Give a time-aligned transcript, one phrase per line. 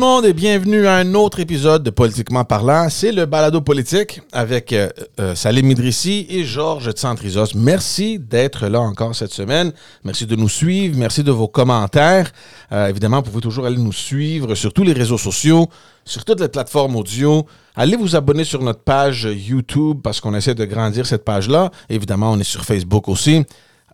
[0.00, 2.88] Le monde et bienvenue à un autre épisode de Politiquement parlant.
[2.88, 4.88] C'est le balado politique avec euh,
[5.20, 7.54] euh, Salim Idrissi et Georges Tsantrizos.
[7.54, 9.72] Merci d'être là encore cette semaine.
[10.02, 10.96] Merci de nous suivre.
[10.96, 12.32] Merci de vos commentaires.
[12.72, 15.68] Euh, évidemment, vous pouvez toujours aller nous suivre sur tous les réseaux sociaux,
[16.06, 17.46] sur toutes les plateformes audio.
[17.76, 21.70] Allez vous abonner sur notre page YouTube parce qu'on essaie de grandir cette page-là.
[21.90, 23.44] Évidemment, on est sur Facebook aussi.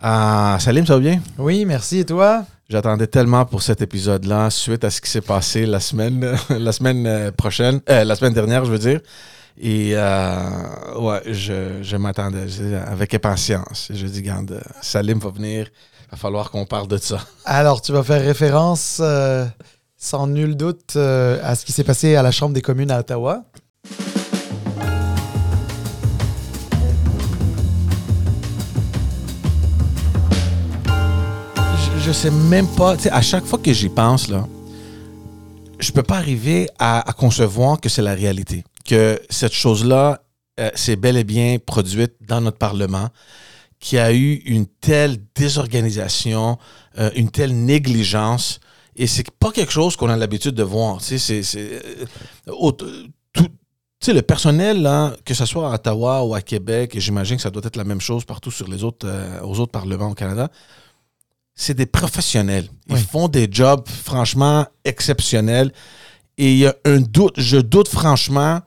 [0.01, 1.19] Salim, ça va bien?
[1.37, 1.99] Oui, merci.
[1.99, 2.45] Et toi?
[2.69, 7.07] J'attendais tellement pour cet épisode-là, suite à ce qui s'est passé la semaine, la semaine
[7.07, 8.99] euh, prochaine, euh, la semaine dernière, je veux dire.
[9.57, 12.45] Et euh, ouais, je, je m'attendais
[12.85, 13.89] avec impatience.
[13.93, 15.67] Je dis, garde, Salim va venir,
[16.07, 17.19] il va falloir qu'on parle de ça.
[17.45, 19.01] Alors, tu vas faire référence,
[19.95, 23.45] sans nul doute, à ce qui s'est passé à la Chambre des communes à Ottawa.
[32.07, 32.95] Je sais même pas.
[32.95, 34.47] Tu sais, à chaque fois que j'y pense, là,
[35.77, 38.63] je peux pas arriver à, concevoir que c'est la réalité.
[38.85, 40.21] Que cette chose-là,
[40.57, 43.09] euh, c'est bel et bien produite dans notre Parlement,
[43.81, 46.57] qui a eu une telle désorganisation,
[46.97, 48.61] euh, une telle négligence.
[48.95, 51.01] Et c'est pas quelque chose qu'on a l'habitude de voir.
[51.01, 51.17] Tu.
[51.57, 51.81] Euh,
[54.07, 54.89] le personnel,
[55.25, 57.83] que ce soit à Ottawa ou à Québec, et j'imagine que ça doit être la
[57.83, 59.05] même chose partout sur les autres,
[59.43, 60.49] aux autres parlements au Canada,
[61.57, 62.69] c'est des professionnels.
[62.87, 65.73] Ils font des jobs franchement exceptionnels.
[66.37, 68.61] Et il y a un doute, je doute franchement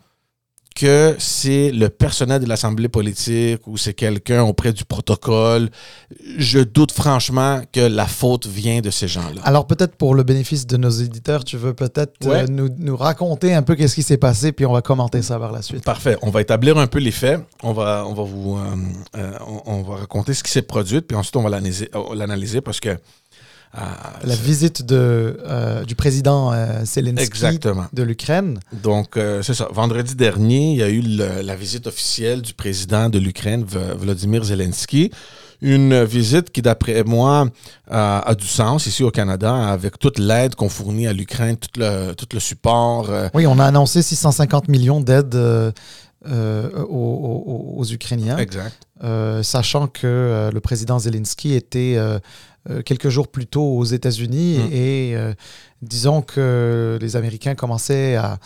[0.75, 5.69] que c'est le personnel de l'Assemblée politique ou c'est quelqu'un auprès du protocole.
[6.39, 9.43] Je doute franchement que la faute vient de ces gens-là.
[9.45, 13.63] Alors peut-être pour le bénéfice de nos éditeurs, tu veux peut-être euh, nous, raconter un
[13.63, 15.85] peu qu'est-ce qui s'est passé, puis on va commenter ça par la suite.
[15.85, 16.17] Parfait.
[16.23, 17.41] On va établir un peu les faits.
[17.63, 18.77] On va, on va vous, euh,
[19.17, 19.33] euh,
[19.67, 22.97] on, va raconter ce qui s'est produit, puis ensuite on va l'analyser parce que
[23.75, 27.59] la visite de, euh, du président euh, Zelensky
[27.93, 28.59] de l'Ukraine.
[28.83, 29.69] Donc, euh, c'est ça.
[29.73, 35.11] Vendredi dernier, il y a eu la visite officielle du président de l'Ukraine, Vladimir Zelensky.
[35.63, 37.47] Une visite qui, d'après moi,
[37.91, 42.15] a du sens ici au Canada, avec toute l'aide qu'on fournit à l'Ukraine, tout le,
[42.15, 43.11] tout le support.
[43.35, 45.37] Oui, on a annoncé 650 millions d'aides
[46.27, 48.39] aux, aux, Ukrainiens.
[48.39, 48.75] Exact.
[49.43, 52.19] sachant que le président Zelensky était euh,
[52.85, 54.73] quelques jours plus tôt aux États-Unis mm.
[54.73, 55.33] et, euh,
[55.83, 58.39] disons que les Américains commençaient à,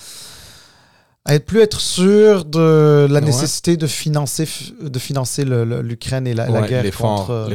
[1.25, 4.47] à être plus être sûrs de la nécessité de financer,
[4.81, 7.49] de financer l'Ukraine et la, guerre contre,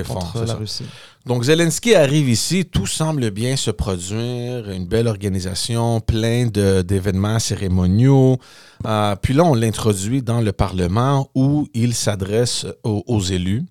[0.45, 0.85] la Russie.
[1.25, 8.39] Donc Zelensky arrive ici, tout semble bien se produire, une belle organisation, plein d'événements cérémoniaux.
[8.87, 13.65] Euh, puis là, on l'introduit dans le Parlement où il s'adresse aux, élus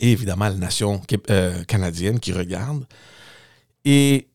[0.00, 2.84] et évidemment la nation euh, canadienne qui regarde.
[3.84, 4.28] Et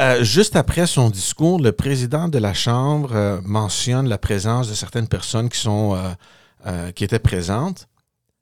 [0.00, 4.74] euh, juste après son discours, le président de la Chambre euh, mentionne la présence de
[4.74, 5.98] certaines personnes qui, sont,
[6.94, 7.88] qui étaient présentes,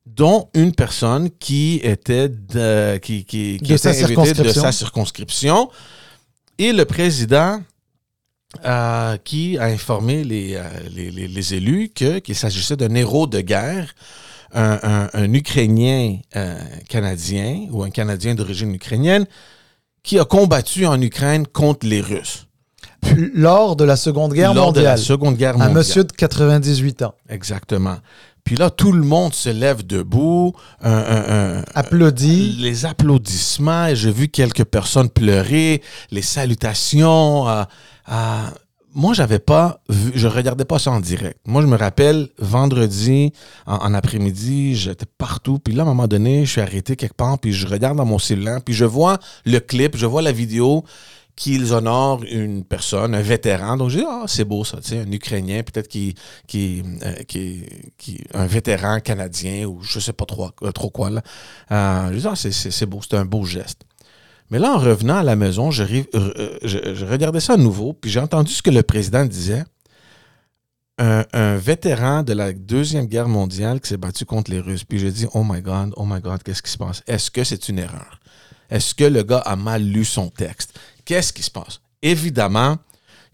[0.07, 5.71] dont une personne qui était de, qui, qui, de, sa de sa circonscription.
[6.59, 7.63] Et le président
[9.25, 10.61] qui a informé les,
[10.91, 13.95] les, les élus qu'il s'agissait d'un héros de guerre
[14.53, 19.27] un, Ukrainien euh, canadien ou un Canadien d'origine ukrainienne
[20.03, 22.47] qui a combattu en Ukraine contre les Russes.
[23.17, 24.85] Lors de la Seconde Guerre Lors mondiale.
[24.85, 25.71] de la Seconde Guerre mondiale.
[25.71, 27.15] Un monsieur de 98 ans.
[27.29, 27.97] Exactement.
[28.45, 30.55] Puis là, tout le monde se lève debout.
[30.83, 32.57] Applaudit.
[32.61, 33.95] Les applaudissements.
[33.95, 35.83] J'ai vu quelques personnes pleurer.
[36.11, 37.47] Les salutations.
[38.07, 38.53] à
[38.95, 41.39] moi, j'avais pas vu, je regardais pas ça en direct.
[41.47, 43.33] Moi, je me rappelle, vendredi,
[43.67, 45.59] en, après-midi, j'étais partout.
[45.59, 48.05] Puis là, à un moment donné, je suis arrêté quelque part, puis je regarde dans
[48.05, 50.85] mon cellulaire, puis je vois le clip, je vois la vidéo
[51.37, 53.77] qu'ils honorent une personne, un vétéran.
[53.77, 56.15] Donc, je dis, ah, c'est beau ça, tu sais, un Ukrainien, peut-être qui,
[56.47, 57.65] qui, euh, qui,
[57.97, 61.23] qui, un vétéran canadien, ou je sais pas trop, euh, trop quoi, là.
[61.71, 63.87] Euh, je dis, ah, c'est beau, c'est un beau geste.
[64.51, 68.21] Mais là, en revenant à la maison, je, euh, regardais ça à nouveau, puis j'ai
[68.21, 69.65] entendu ce que le président disait.
[71.03, 74.85] Un, vétéran de la Deuxième Guerre mondiale qui s'est battu contre les Russes.
[74.85, 77.03] Puis j'ai dit, oh my God, oh my God, qu'est-ce qui se passe?
[77.07, 78.21] Est-ce que c'est une erreur?
[78.69, 80.79] Est-ce que le gars a mal lu son texte?
[81.07, 81.81] Qu'est-ce qui se passe?
[82.03, 82.77] Évidemment,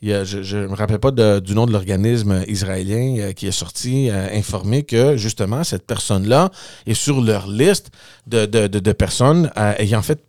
[0.00, 4.28] je ne me rappelle pas du nom de l'organisme israélien euh, qui est sorti euh,
[4.32, 6.50] informé que justement cette personne-là
[6.86, 7.90] est sur leur liste
[8.28, 10.22] de, de personnes ayant fait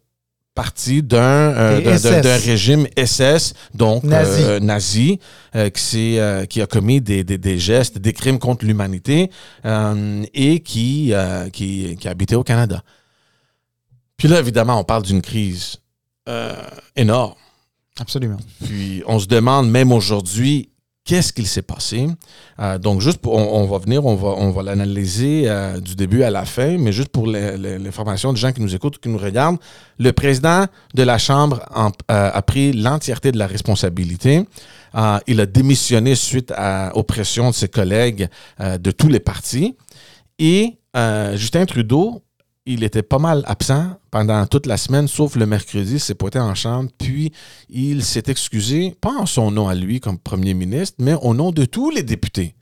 [0.58, 1.98] partie d'un euh,
[2.44, 5.20] régime SS, donc nazi,
[5.56, 6.18] euh, euh, qui,
[6.50, 9.30] qui, a commis des, des, gestes, des crimes contre l'humanité
[9.64, 11.14] et qui,
[11.54, 12.82] qui, qui habitait au Canada.
[14.18, 15.78] Puis là, évidemment, on parle d'une crise
[16.96, 17.36] énorme.
[18.00, 18.40] Absolument.
[18.66, 20.72] Puis on se demande même aujourd'hui
[21.08, 22.08] qu'est-ce qu'il s'est passé.
[22.60, 26.30] Euh, donc, juste pour, on, va venir, on va, on l'analyser euh, du début à
[26.30, 29.58] la fin, mais juste pour l'information des gens qui nous écoutent, qui nous regardent,
[29.98, 34.44] le président de la Chambre euh, a pris l'entièreté de la responsabilité.
[35.28, 36.54] il a démissionné suite
[36.94, 38.28] aux pressions de ses collègues
[38.60, 39.76] de tous les partis.
[40.40, 40.78] Et
[41.36, 42.24] Justin Trudeau
[42.68, 46.54] il était pas mal absent pendant toute la semaine, sauf le mercredi, s'est pointé en
[46.54, 47.32] chambre, puis
[47.70, 51.52] il s'est excusé, pas en son nom à lui comme premier ministre, mais au nom
[51.52, 52.56] de tous les députés,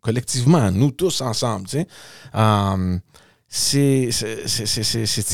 [0.00, 1.68] collectivement, nous tous ensemble.
[2.34, 2.98] Euh,
[3.48, 4.10] c'est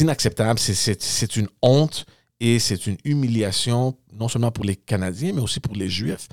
[0.01, 2.05] inacceptable, c'est une honte
[2.41, 6.29] et c'est une humiliation, non seulement pour les Canadiens, mais aussi pour les Juifs,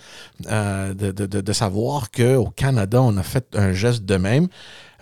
[0.47, 4.47] euh, de, de, de, savoir qu'au Canada, on a fait un geste de même.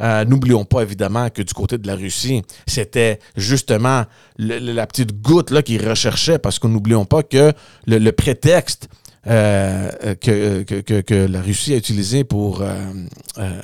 [0.01, 4.05] Euh, n'oublions pas évidemment que du côté de la Russie, c'était justement
[4.37, 7.53] la petite goutte là qu'ils recherchaient, parce que n'oublions pas que
[7.85, 8.89] le, prétexte
[9.27, 13.61] euh, que, la Russie a utilisé pour, euh,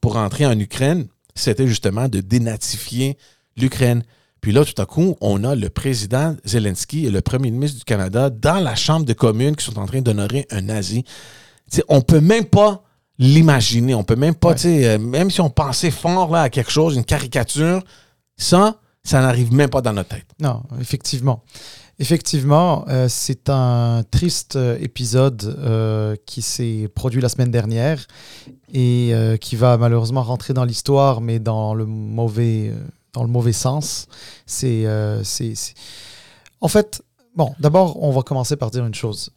[0.00, 3.16] pour entrer en Ukraine, c'était justement de dénatifier
[3.56, 4.02] l'Ukraine.
[4.40, 7.84] Puis là, tout à coup, on a le président Zelensky et le premier ministre du
[7.84, 11.04] Canada dans la Chambre des communes qui sont en train d'honorer un nazi.
[11.88, 12.82] On peut même pas
[13.22, 13.94] l'imaginer.
[13.94, 16.70] On peut même pas, tu sais, euh, même si on pensait fort là, à quelque
[16.70, 17.82] chose, une caricature,
[18.36, 20.26] ça, ça n'arrive même pas dans notre tête.
[20.40, 21.44] Non, effectivement.
[21.98, 28.06] Effectivement, euh, c'est un triste euh, épisode qui s'est produit la semaine dernière
[28.74, 32.72] et qui va malheureusement rentrer dans l'histoire, mais dans le mauvais,
[33.12, 34.06] dans le mauvais sens.
[34.46, 34.86] C'est,
[35.22, 35.54] c'est,
[36.62, 37.02] En fait,
[37.36, 39.30] bon, d'abord, on va commencer par dire une chose.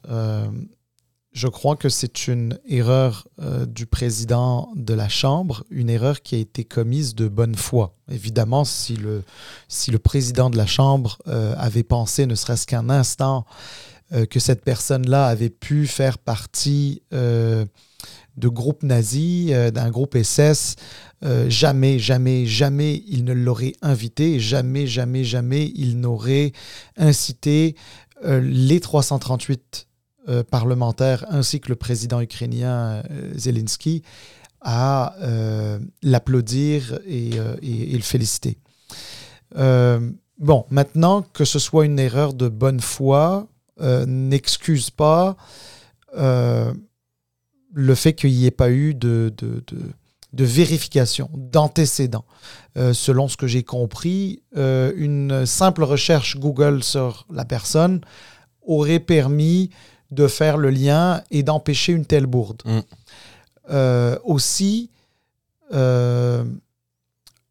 [1.36, 6.36] Je crois que c'est une erreur euh, du président de la Chambre, une erreur qui
[6.36, 7.92] a été commise de bonne foi.
[8.10, 9.22] Évidemment, si le,
[9.68, 13.46] si le président de la Chambre euh, avait pensé, ne serait-ce qu'un instant,
[14.14, 17.68] euh, que cette personne-là avait pu faire partie de
[18.48, 20.78] groupes nazis, d'un groupe SS,
[21.50, 26.54] jamais, jamais, jamais il ne l'aurait invité, jamais, jamais, jamais il n'aurait
[26.96, 27.76] incité
[28.24, 29.88] les 338
[30.28, 34.02] euh, parlementaire ainsi que le président ukrainien euh, Zelensky
[34.60, 38.58] à euh, l'applaudir et, le féliciter.
[39.54, 43.48] bon, maintenant que ce soit une erreur de bonne foi,
[44.08, 45.38] n'excuse pas
[46.16, 46.74] le
[47.94, 52.26] fait qu'il n'y ait pas eu de, de, vérification, d'antécédent.
[52.76, 58.02] selon ce que j'ai compris, une simple recherche Google sur la personne
[58.66, 59.70] aurait permis
[60.12, 62.62] de faire le lien et d'empêcher une telle bourde.
[62.66, 62.80] Mm.
[63.72, 64.92] Euh, aussi,
[65.74, 66.44] euh,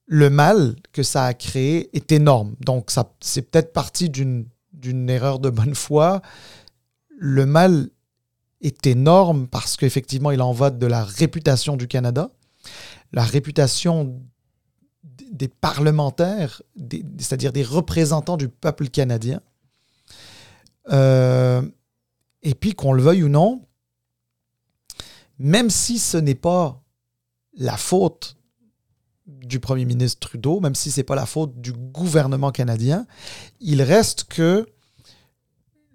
[0.07, 2.55] le mal que ça a créé est énorme.
[2.61, 6.23] Donc, ça, c'est peut-être parti d'une, d'une erreur de bonne foi.
[7.19, 7.89] Le mal
[8.61, 12.31] est énorme parce qu'effectivement, il en va de la réputation du Canada,
[13.13, 14.21] la réputation
[15.33, 16.63] des parlementaires,
[17.19, 19.41] c'est-à-dire des représentants du peuple canadien.
[20.93, 21.63] Euh,
[22.45, 23.67] et puis, qu'on le veuille ou non,
[25.39, 26.83] même si ce n'est pas
[27.57, 28.37] la faute
[29.27, 33.07] du premier ministre Trudeau, même si ce n'est pas la faute du gouvernement canadien,
[33.61, 34.67] il reste que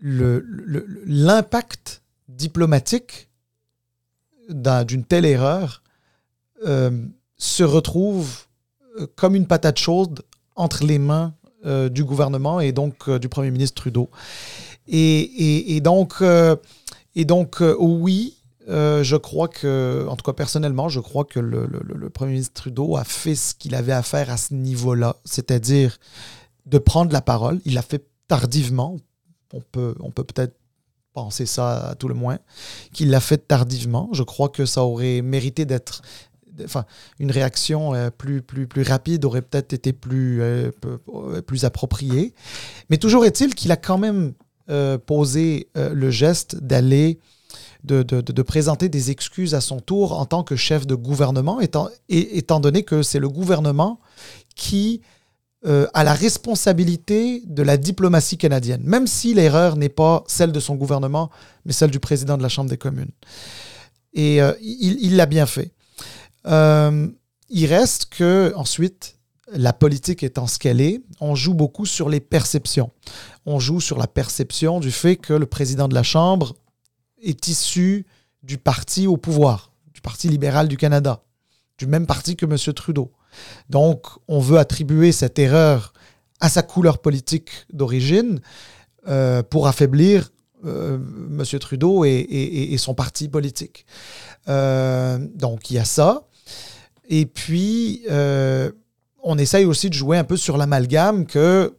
[0.02, 3.30] l'impact diplomatique
[4.50, 5.84] d'une telle erreur
[6.66, 7.06] euh,
[7.38, 8.46] se retrouve
[9.00, 10.24] euh, comme une patate chaude
[10.56, 11.34] entre les mains
[11.66, 14.10] euh, du gouvernement et donc du premier ministre Trudeau.
[14.92, 16.56] Et, donc, euh,
[17.16, 21.40] et donc euh, oui, euh, je crois que, en tout cas personnellement, je crois que
[21.40, 25.98] le, Premier ministre Trudeau a fait ce qu'il avait à faire à ce niveau-là, c'est-à-dire
[26.66, 27.60] de prendre la parole.
[27.66, 28.98] Il l'a fait tardivement.
[29.54, 30.56] On peut on peut peut-être
[31.14, 32.40] penser ça à tout le moins,
[32.94, 34.10] qu'il l'a fait tardivement.
[34.12, 36.02] Je crois que ça aurait mérité d'être
[36.64, 36.86] enfin,
[37.20, 40.42] une réaction plus, plus, plus rapide aurait peut-être été plus,
[41.48, 42.34] plus appropriée.
[42.90, 44.34] Mais toujours est-il qu'il a quand même
[44.70, 47.20] euh, poser euh, le geste d'aller,
[47.84, 52.60] de, présenter des excuses à son tour en tant que chef de gouvernement, étant, étant
[52.60, 54.00] donné que c'est le gouvernement
[54.56, 55.02] qui
[55.66, 60.60] euh, a la responsabilité de la diplomatie canadienne, même si l'erreur n'est pas celle de
[60.60, 61.32] son gouvernement,
[61.66, 63.12] mais celle du président de la Chambre des communes.
[64.14, 65.72] Et il l'a bien fait.
[66.46, 69.20] il reste que ensuite,
[69.52, 72.92] la politique étant ce qu'elle est, on joue beaucoup sur les perceptions.
[73.46, 76.56] On joue sur la perception du fait que le président de la Chambre
[77.22, 78.06] est issu
[78.44, 81.24] du parti au pouvoir, du Parti libéral du Canada,
[81.78, 82.74] du même parti que M.
[82.74, 83.12] Trudeau.
[83.70, 85.94] Donc, on veut attribuer cette erreur
[86.40, 88.40] à sa couleur politique d'origine
[89.08, 90.32] euh, pour affaiblir
[90.64, 91.44] M.
[91.60, 93.86] Trudeau et, son parti politique.
[94.46, 96.28] donc il y a ça.
[97.08, 98.04] Et puis,
[99.24, 101.76] on essaye aussi de jouer un peu sur l'amalgame que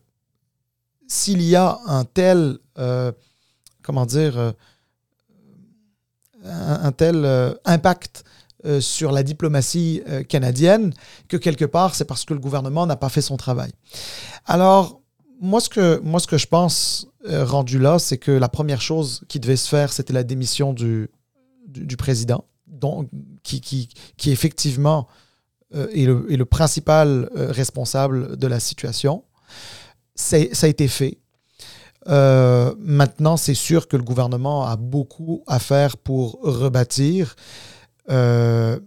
[1.11, 2.59] s'il y a un tel,
[3.83, 4.55] comment dire,
[6.45, 8.25] un, tel impact
[8.67, 10.93] euh, sur la diplomatie euh, canadienne
[11.29, 13.73] que quelque part, c'est parce que le gouvernement n'a pas fait son travail.
[14.45, 15.01] Alors,
[15.41, 18.83] moi, ce que, moi, ce que je pense, euh, rendu là, c'est que la première
[18.83, 21.09] chose qui devait se faire, c'était la démission du,
[21.69, 23.09] du, président, donc,
[23.43, 23.89] qui, qui,
[24.19, 25.09] qui effectivement
[25.73, 29.25] est, le, est, le, principal responsable de la situation.
[30.21, 31.19] Ça a été fait.
[32.07, 37.37] maintenant, c'est sûr que le gouvernement a beaucoup à faire pour rebâtir.
[38.11, 38.79] Euh,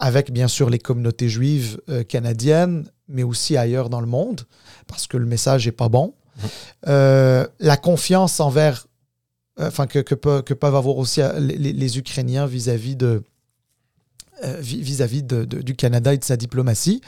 [0.00, 4.40] avec bien sûr les communautés juives euh, canadiennes, mais aussi ailleurs dans le monde,
[4.88, 6.14] parce que le message n'est pas bon.
[6.36, 6.46] Mmh.
[6.88, 8.88] Euh, la confiance envers,
[9.60, 13.22] enfin que, que, peuvent avoir aussi les, Ukrainiens vis-à-vis de
[14.60, 17.00] vis-à-vis de, du Canada et de sa diplomatie.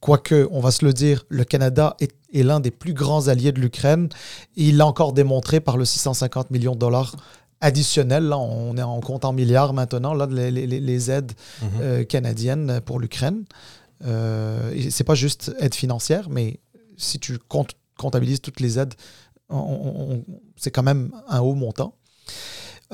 [0.00, 3.52] Quoique, on va se le dire, le Canada est, est l'un des plus grands alliés
[3.52, 4.08] de l'Ukraine.
[4.56, 7.16] Il l'a encore démontré par le 650 millions de dollars
[7.60, 8.24] additionnel.
[8.24, 11.68] Là, on est en compte en milliards maintenant, là, les, aides mhm.
[11.80, 13.44] euh, canadiennes pour l'Ukraine.
[14.04, 16.60] Euh, c'est pas juste aide financière, mais
[16.96, 17.38] si tu
[17.96, 18.94] comptabilises toutes les aides,
[20.56, 21.94] c'est quand même un haut montant.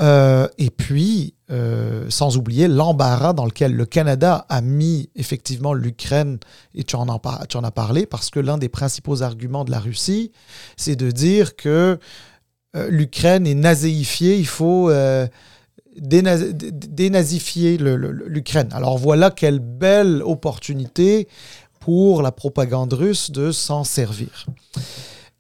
[0.01, 6.39] Euh, et puis, euh, sans oublier l'embarras dans lequel le Canada a mis effectivement l'Ukraine,
[6.75, 10.33] et tu en, as parlé, parce que l'un des principaux arguments de la Russie,
[10.77, 11.99] c'est de dire que
[12.77, 14.91] euh, l'Ukraine est nazéifiée, il faut
[15.97, 18.69] dénazifier l'Ukraine.
[18.73, 21.29] Alors voilà quelle belle opportunité
[21.79, 24.47] pour la propagande russe de s'en servir.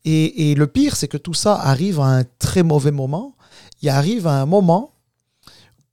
[0.05, 3.35] Et, le pire, c'est que tout ça arrive à un très mauvais moment.
[3.83, 4.93] Il arrive à un moment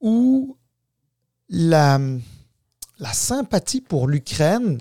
[0.00, 0.56] où
[1.48, 2.00] la,
[2.98, 4.78] la sympathie pour l'Ukraine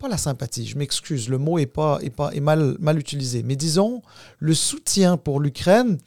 [0.00, 3.42] pas la sympathie, je m'excuse, le mot est, pas, est, pas, est mal, mal utilisé,
[3.42, 4.02] mais disons,
[4.38, 5.98] le soutien pour l'Ukraine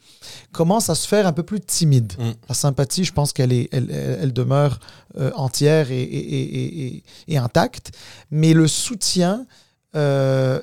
[0.52, 2.12] commence à se faire un peu plus timide.
[2.18, 2.30] Mm.
[2.48, 4.80] La sympathie, je pense qu'elle est, elle, elle demeure
[5.16, 7.92] euh, entière et, et, et, intacte,
[8.32, 9.46] mais le soutien
[9.94, 10.60] euh,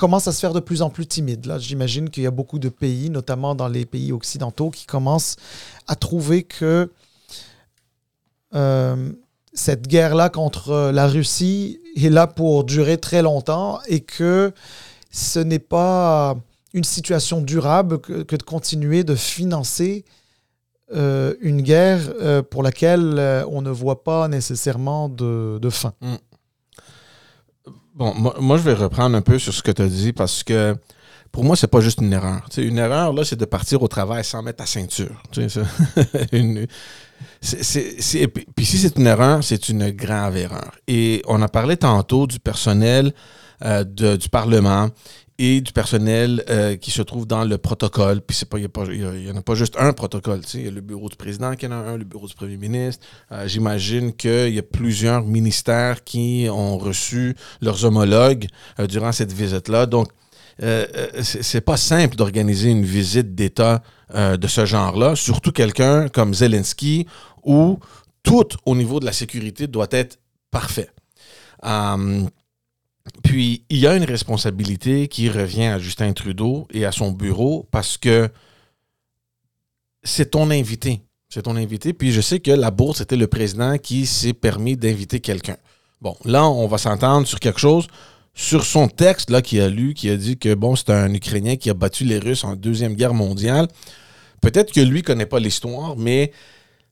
[0.00, 1.44] commence à se faire de plus en plus timide.
[1.44, 5.36] Là, j'imagine qu'il y a beaucoup de pays, notamment dans les pays occidentaux, qui commencent
[5.86, 6.90] à trouver que...
[8.54, 9.12] Euh,
[9.52, 14.52] cette guerre-là contre la Russie est là pour durer très longtemps et que
[15.10, 16.36] ce n'est pas
[16.72, 20.04] une situation durable que, de continuer de financer
[20.94, 25.94] euh, une guerre euh, pour laquelle on ne voit pas nécessairement de, fin.
[26.00, 26.16] Hmm.
[28.00, 30.74] Bon, moi, je vais reprendre un peu sur ce que tu as dit parce que
[31.30, 32.46] pour moi, c'est pas juste une erreur.
[32.56, 35.22] une erreur, là, c'est de partir au travail sans mettre ta ceinture.
[38.56, 40.72] puis si c'est une erreur, c'est une grave erreur.
[40.88, 43.12] Et on a parlé tantôt du personnel
[43.66, 44.88] euh, du Parlement
[45.42, 48.20] et du personnel euh, qui se trouve dans le protocole.
[48.20, 50.42] Puis il n'y en a pas juste un protocole.
[50.54, 52.56] Il y a le bureau du président qui en a un, le bureau du premier
[52.56, 53.06] ministre.
[53.32, 58.46] Euh, j'imagine qu'il y a plusieurs ministères qui ont reçu leurs homologues
[58.88, 59.86] durant cette visite-là.
[59.86, 60.08] Donc,
[60.62, 63.82] euh, euh, c'est pas simple d'organiser une visite d'État
[64.14, 67.06] euh, de ce genre-là, surtout quelqu'un comme Zelensky,
[67.44, 67.78] où
[68.22, 70.18] tout au niveau de la sécurité doit être
[70.50, 70.90] parfait.
[73.22, 77.66] Puis, il y a une responsabilité qui revient à Justin Trudeau et à son bureau
[77.70, 78.28] parce que
[80.02, 81.02] c'est ton invité.
[81.28, 81.92] C'est ton invité.
[81.92, 85.56] Puis, je sais que la bourse, c'était le président qui s'est permis d'inviter quelqu'un.
[86.00, 87.86] Bon, là, on va s'entendre sur quelque chose
[88.34, 91.56] sur son texte là qu'il a lu, qui a dit que bon, c'est un Ukrainien
[91.56, 93.68] qui a battu les Russes en Deuxième Guerre mondiale.
[94.40, 96.32] Peut-être que lui connaît pas l'histoire, mais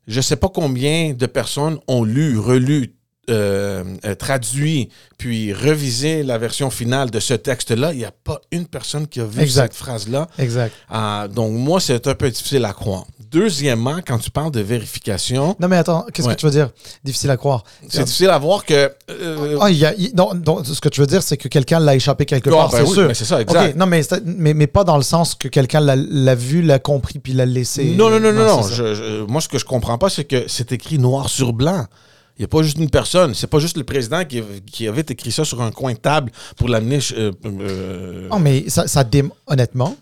[0.06, 2.97] je ne sais pas combien de personnes ont lu, relu,
[3.28, 7.92] euh, euh, traduit, puis revisé la version finale de ce texte-là.
[7.92, 10.28] Il n'y a pas une personne qui a vu cette phrase-là.
[10.38, 10.73] Exact.
[10.88, 13.04] Ah, donc, moi, c'est un peu difficile à croire.
[13.30, 15.54] Deuxièmement, quand tu parles de vérification.
[15.61, 16.70] Non, mais attends, qu'est-ce que tu veux dire?
[17.04, 17.64] Difficile à croire.
[17.88, 18.90] C'est difficile à voir que.
[19.11, 22.25] Euh, ah, y a, non, ce que tu veux dire, c'est que quelqu'un l'a échappé
[22.25, 23.11] quelque part, ben c'est sûr.
[23.14, 23.76] c'est ça, exact.
[23.76, 24.02] non, mais,
[24.54, 27.85] mais, pas dans le sens que quelqu'un l'a vu, l'a compris, puis l'a laissé.
[27.97, 28.62] Non, non, non, non.
[28.62, 29.26] non.
[29.28, 31.87] moi, ce que je comprends pas, c'est que c'est écrit noir sur blanc.
[32.38, 33.35] Il n'y a pas juste une personne.
[33.35, 36.68] C'est pas juste le président qui, avait écrit ça sur un coin de table pour
[36.68, 37.00] l'amener.
[37.12, 39.04] Euh, euh, Non, mais ça, ça
[39.49, 39.97] honnêtement,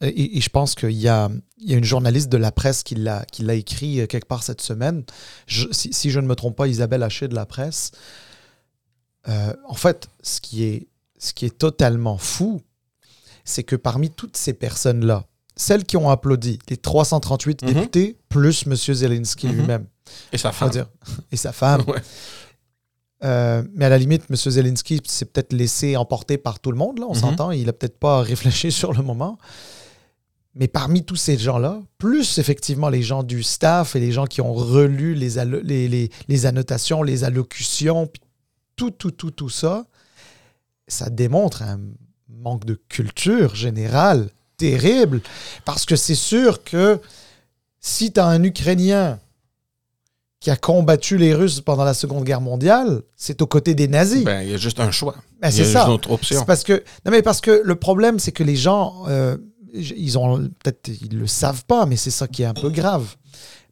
[0.00, 2.94] et, je pense qu'il y a, il y a une journaliste de la presse qui
[2.94, 5.04] l'a, qui l'a écrit euh, quelque part cette semaine.
[5.46, 7.92] si, je ne me trompe pas, Isabelle Haché de la presse.
[9.28, 10.86] Euh, en fait, ce qui, est,
[11.18, 12.62] ce qui est totalement fou,
[13.44, 15.26] c'est que parmi toutes ces personnes-là
[15.56, 17.72] celles qui ont applaudi, les 338 Mhm.
[17.72, 18.74] députés, plus M.
[18.74, 19.52] Zelensky Mhm.
[19.54, 19.86] lui-même,
[20.32, 20.70] Et sa femme.
[20.70, 20.86] dire,
[21.32, 21.82] et sa femme.
[21.88, 22.02] Ouais.
[23.22, 24.36] Euh, mais à la limite, M.
[24.36, 27.20] Zelensky s'est peut-être laissé emporter par tout le monde, là, on Mhm.
[27.20, 27.50] s'entend.
[27.52, 29.38] Il a peut-être pas réfléchi sur le moment.
[30.54, 34.40] Mais parmi tous ces gens-là, plus effectivement les gens du staff et les gens qui
[34.42, 35.30] ont relu les,
[35.64, 38.10] les, les- les annotations, les allocutions,
[38.76, 39.86] tout, tout, tout, tout ça,
[40.86, 41.80] ça démontre un
[42.28, 45.22] manque de culture générale terrible.
[45.64, 47.00] Parce que c'est sûr que
[47.80, 49.18] si tu as un Ukrainien
[50.44, 54.24] qui a combattu les Russes pendant la Seconde Guerre mondiale, c'est aux côtés des nazis.
[54.24, 55.14] Ben, il y a juste un choix.
[55.40, 55.86] Ben, c'est juste ça.
[55.86, 56.44] une autre option.
[56.44, 59.38] Parce que non mais parce que le problème c'est que les gens euh,
[59.72, 63.16] ils ont peut-être ils le savent pas mais c'est ça qui est un peu grave.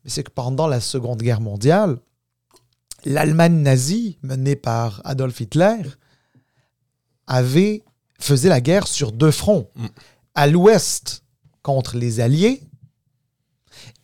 [0.06, 1.98] C'est que pendant la Seconde Guerre mondiale,
[3.04, 5.82] l'Allemagne nazie menée par Adolf Hitler
[7.26, 7.84] avait
[8.18, 9.68] faisait la guerre sur deux fronts.
[9.76, 9.86] Mm.
[10.34, 11.22] À l'ouest
[11.60, 12.62] contre les alliés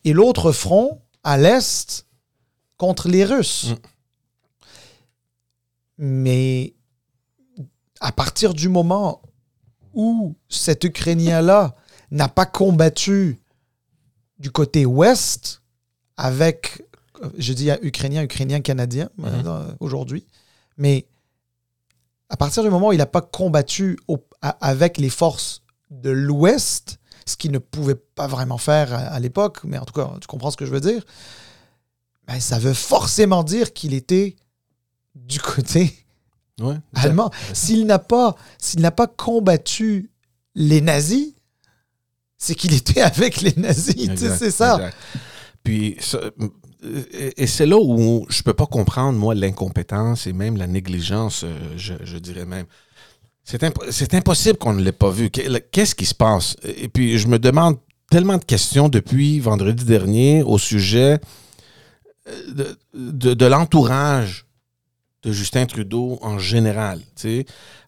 [0.03, 2.05] et l'autre front à l'est
[2.79, 3.67] contre les Russes.
[3.69, 3.75] Mm.
[5.99, 6.73] Mais
[7.99, 9.21] à partir du moment
[9.93, 11.75] où cet Ukrainien-là
[12.11, 13.39] n'a pas combattu
[14.39, 15.61] du côté ouest
[16.15, 16.83] avec,
[17.37, 19.43] je dis Ukrainien, Ukrainien, Canadien Mhm.
[19.45, 20.25] euh, aujourd'hui,
[20.77, 21.05] mais
[22.29, 26.99] à partir du moment où il n'a pas combattu au- avec les forces de l'ouest,
[27.25, 30.27] ce qu'il ne pouvait pas vraiment faire à, à l'époque, mais en tout cas, tu
[30.27, 31.03] comprends ce que je veux dire,
[32.29, 34.35] ben, ça veut forcément dire qu'il était
[35.15, 35.93] du côté
[36.61, 36.75] Ouais.
[36.93, 37.31] allemand.
[37.53, 40.11] S'il n'a pas, s'il n'a pas combattu
[40.55, 41.33] les nazis,
[42.37, 44.09] c'est qu'il était avec les nazis.
[44.15, 44.75] c'est ça.
[44.75, 44.97] exact.
[45.63, 46.19] Puis, ça-
[47.37, 51.53] et c'est là où je peux pas comprendre, moi, l'incompétence et même la négligence, euh,
[51.77, 52.65] je, je dirais même.
[53.43, 55.29] C'est imp- c'est impossible qu'on ne l'ait pas vu.
[55.29, 56.55] Que- Qu'est-ce qui se passe?
[56.63, 57.77] Et puis, je me demande
[58.09, 61.19] tellement de questions depuis vendredi dernier au sujet
[62.49, 64.45] de, de- l'entourage
[65.23, 67.01] de Justin Trudeau en général.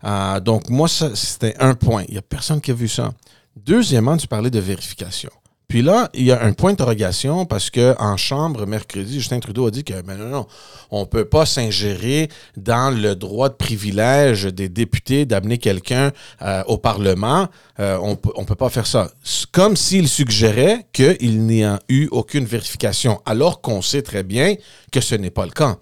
[0.04, 2.04] Euh, donc, moi, c'était un point.
[2.08, 3.14] Il n'y a personne qui a vu ça.
[3.56, 5.32] Deuxièmement, tu parlais de vérification.
[5.72, 9.68] Puis là, il y a un point d'interrogation parce que en chambre, mercredi, Justin Trudeau
[9.68, 10.48] a dit que ben non, non,
[10.90, 16.62] on ne peut pas s'ingérer dans le droit de privilège des députés d'amener quelqu'un euh,
[16.68, 17.48] au Parlement.
[17.80, 19.12] Euh, on ne peut pas faire ça.
[19.54, 24.56] Comme s'il suggérait qu'il n'y a eu aucune vérification, alors qu'on sait très bien
[24.92, 25.78] que ce n'est pas le cas.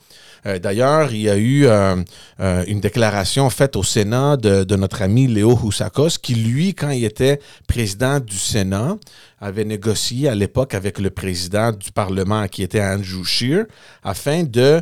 [0.46, 1.96] Euh, D'ailleurs, il y a eu euh,
[2.40, 7.04] euh, une déclaration faite au Sénat de, notre ami Léo Houssakos, qui, lui, quand il
[7.04, 8.98] était président du Sénat,
[9.40, 13.66] avait négocié à l'époque avec le président du Parlement, qui était Andrew Scheer,
[14.04, 14.82] afin de,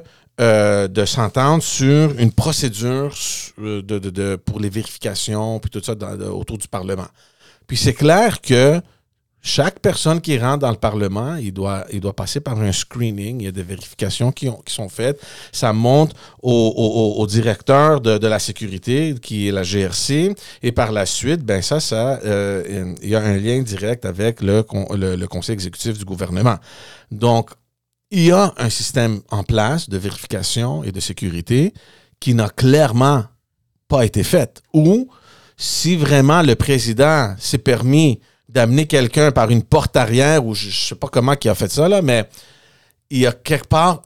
[1.06, 3.14] s'entendre sur une procédure
[3.58, 5.94] de, pour les vérifications, puis tout ça
[6.32, 7.08] autour du Parlement.
[7.66, 8.82] Puis c'est clair que
[9.48, 13.40] chaque personne qui rentre dans le Parlement, il doit, il doit passer par un screening.
[13.40, 15.22] Il y a des vérifications qui, ont- qui sont faites.
[15.54, 20.36] Ça monte au, directeur de, la sécurité, qui est la GRC.
[20.64, 24.42] Et par la suite, ben ça, ça, euh, il y a un lien direct avec
[24.42, 24.66] le,
[25.16, 26.58] le conseil exécutif du gouvernement.
[27.10, 27.52] Donc,
[28.12, 31.74] il y a un système en place de vérification et de sécurité
[32.20, 33.24] qui n'a clairement
[33.88, 34.62] pas été fait.
[34.74, 35.08] Ou
[35.56, 38.20] si vraiment le président s'est permis
[38.58, 41.72] d'amener quelqu'un par une porte arrière, ou je ne sais pas comment il a fait
[41.72, 42.28] ça, là, mais
[43.12, 44.02] il y a quelque part,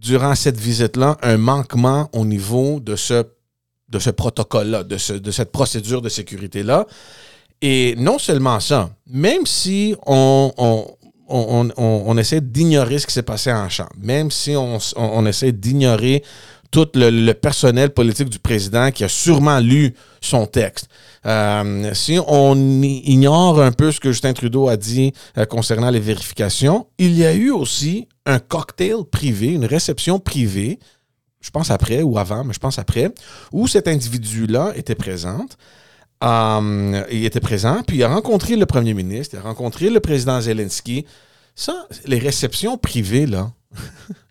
[0.00, 3.24] durant cette visite-là, un manquement au niveau de ce,
[3.90, 6.86] de ce protocole-là, de, ce- de cette procédure de sécurité-là.
[7.60, 10.86] Et non seulement ça, même si on, on,
[11.28, 16.22] on, on- essaie d'ignorer ce qui s'est passé en chambre, même si on essaie d'ignorer
[16.70, 20.88] tout le, personnel politique du président qui a sûrement lu son texte.
[21.26, 26.00] Euh, si on ignore un peu ce que Justin Trudeau a dit euh, concernant les
[26.00, 30.78] vérifications, il y a eu aussi un cocktail privé, une réception privée,
[31.40, 33.12] je pense après ou avant, mais je pense après,
[33.52, 35.56] où cet individu-là était présente.
[36.24, 40.00] Euh, il était présent, puis il a rencontré le premier ministre, il a rencontré le
[40.00, 41.06] président Zelensky.
[41.54, 43.52] Ça, les réceptions privées, là,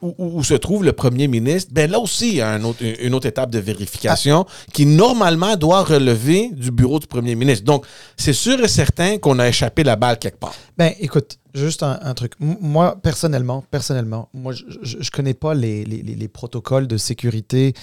[0.00, 3.50] où, se trouve le premier ministre, ben là aussi, il y a une autre étape
[3.50, 7.64] de vérification qui normalement doit relever du bureau du premier ministre.
[7.64, 7.84] Donc,
[8.16, 10.54] c'est sûr et certain qu'on a échappé la balle quelque part.
[10.78, 12.32] Ben, écoute, juste un, truc.
[12.40, 16.96] Moi, personnellement, personnellement, moi, je, je, je connais pas les, les, les- les protocoles de
[16.96, 17.74] sécurité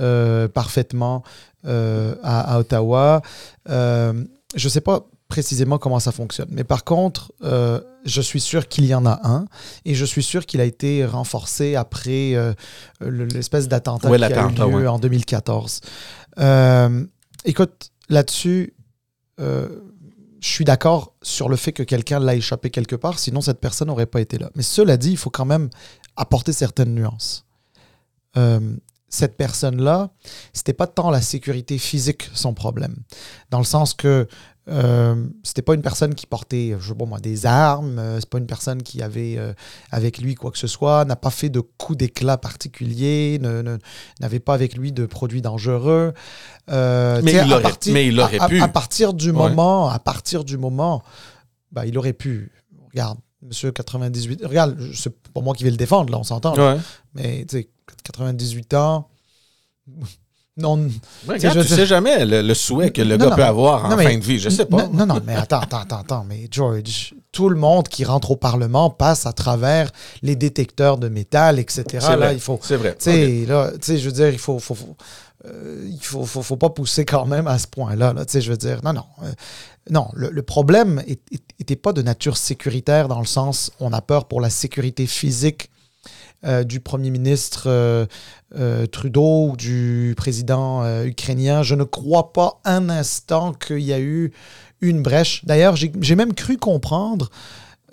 [0.00, 1.22] euh, parfaitement
[1.66, 3.22] euh, à, à Ottawa.
[3.68, 4.12] Euh,
[4.54, 6.48] je sais pas précisément comment ça fonctionne.
[6.50, 9.46] Mais par contre, euh, je suis sûr qu'il y en a un
[9.84, 12.54] et je suis sûr qu'il a été renforcé après euh,
[13.00, 14.86] le- l'espèce d'attentat Ouais, qui a eu lieu ouais.
[14.86, 15.80] en 2014.
[16.38, 17.04] Euh,
[17.44, 18.74] écoute, là-dessus,
[19.40, 19.68] euh,
[20.40, 23.88] je suis d'accord sur le fait que quelqu'un l'a échappé quelque part, sinon cette personne
[23.88, 24.50] n'aurait pas été là.
[24.54, 25.70] Mais cela dit, il faut quand même
[26.14, 27.44] apporter certaines nuances.
[29.16, 30.10] Euh, cette personne-là,
[30.52, 32.96] c'était pas tant la sécurité physique son problème,
[33.50, 34.26] dans le sens que
[34.68, 37.98] euh, c'était pas une personne qui portait, je sais pas moi, des armes.
[37.98, 39.52] Euh, c'est pas une personne qui avait euh,
[39.92, 41.04] avec lui quoi que ce soit.
[41.04, 43.40] N'a pas fait de coups d'éclat particuliers.
[44.20, 46.12] N'avait pas avec lui de produits dangereux.
[46.68, 48.60] mais, il aurait, mais, il aurait, pu.
[48.60, 51.02] À, partir du moment, à partir du moment,
[51.70, 52.52] bah, il aurait pu.
[52.90, 54.44] Regarde, Monsieur 98.
[54.44, 56.54] Regarde, c'est pas moi qui vais le défendre là, on s'entend.
[57.14, 57.68] Mais tu sais,
[58.02, 59.08] 98 ans.
[60.58, 60.88] Non.
[61.38, 64.38] tu sais jamais le, souhait que le gars peut avoir en fin de vie.
[64.38, 64.88] Je sais pas.
[64.88, 66.24] Non, non, mais attends, attends, attends.
[66.26, 69.90] Mais George, tout le monde qui rentre au Parlement passe à travers
[70.22, 71.84] les détecteurs de métal, etc.
[72.00, 72.34] C'est vrai.
[72.34, 72.58] il faut.
[72.62, 72.96] C'est vrai.
[72.98, 74.58] Tu sais, je veux dire, il faut.
[74.58, 74.96] faut, faut
[75.44, 78.14] euh, il faut, faut, faut, pas pousser quand même à ce point-là.
[78.14, 79.04] Là, je veux dire, non, non.
[79.22, 79.32] Euh,
[79.90, 84.26] non, le, le problème n'était pas de nature sécuritaire dans le sens on a peur
[84.26, 85.70] pour la sécurité physique
[86.44, 88.04] euh, du Premier ministre euh,
[88.56, 91.62] euh, Trudeau ou du président ukrainien.
[91.62, 94.32] Je ne crois pas un instant qu'il y a eu
[94.82, 95.44] une brèche.
[95.46, 97.30] D'ailleurs, j'ai même cru comprendre,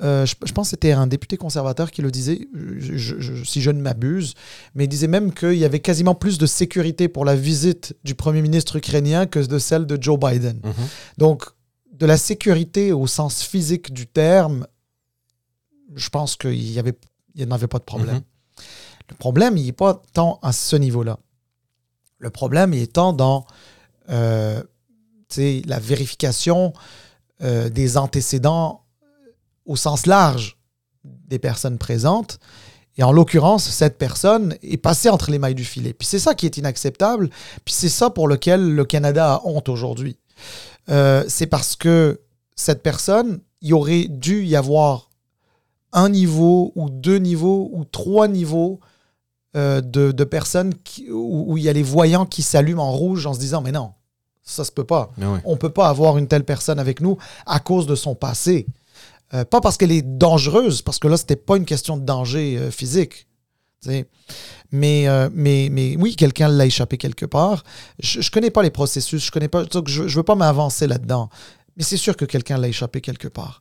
[0.02, 2.50] je, pense que c'était un député conservateur qui le disait,
[3.46, 4.34] si je ne m'abuse,
[4.76, 8.14] mais il disait même qu'il y avait quasiment plus de sécurité pour la visite du
[8.14, 10.60] Premier ministre ukrainien que de celle de Joe Biden.
[10.62, 10.74] Mhm.
[11.18, 11.46] Donc,
[11.94, 14.68] de la sécurité au sens physique du terme,
[15.96, 16.98] je pense qu'il n'y avait,
[17.36, 18.16] il avait pas de problème.
[18.16, 18.24] Mhm.
[19.14, 21.20] Le problème, il n'est pas tant à ce niveau-là.
[22.18, 23.46] Le problème, il est tant dans
[24.10, 24.62] euh,
[25.38, 26.74] la vérification
[27.44, 28.82] euh, des antécédents
[29.66, 30.58] au sens large
[31.04, 32.40] des personnes présentes.
[32.98, 35.94] Et en l'occurrence, cette personne est passée entre les mailles du filet.
[35.94, 37.30] Puis c'est ça qui est inacceptable.
[37.66, 40.18] Puis c'est ça pour lequel le Canada a honte aujourd'hui.
[40.90, 42.20] Euh, c'est parce que
[42.56, 45.12] cette personne, il aurait dû y avoir
[45.92, 48.80] un niveau ou deux niveaux ou trois niveaux
[49.56, 50.74] euh, de, personnes
[51.12, 53.92] où, il y a les voyants qui s'allument en rouge en se disant mais non,
[54.42, 55.12] ça se peut pas.
[55.46, 58.66] On peut pas avoir une telle personne avec nous à cause de son passé.
[59.34, 62.58] Euh, pas parce qu'elle est dangereuse, parce que là, c'était pas une question de danger
[62.58, 63.28] euh, physique.
[64.72, 67.64] Mais, mais, mais oui, quelqu'un l'a échappé quelque part.
[68.00, 69.66] Je, ne connais pas les processus, je connais pas.
[69.86, 71.30] Je, je veux pas m'avancer là-dedans.
[71.76, 73.60] Mais c'est sûr que quelqu'un l'a échappé quelque part.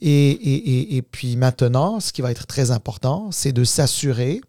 [0.00, 4.40] Et, et, et, puis maintenant, ce qui va être très important, c'est de s'assurer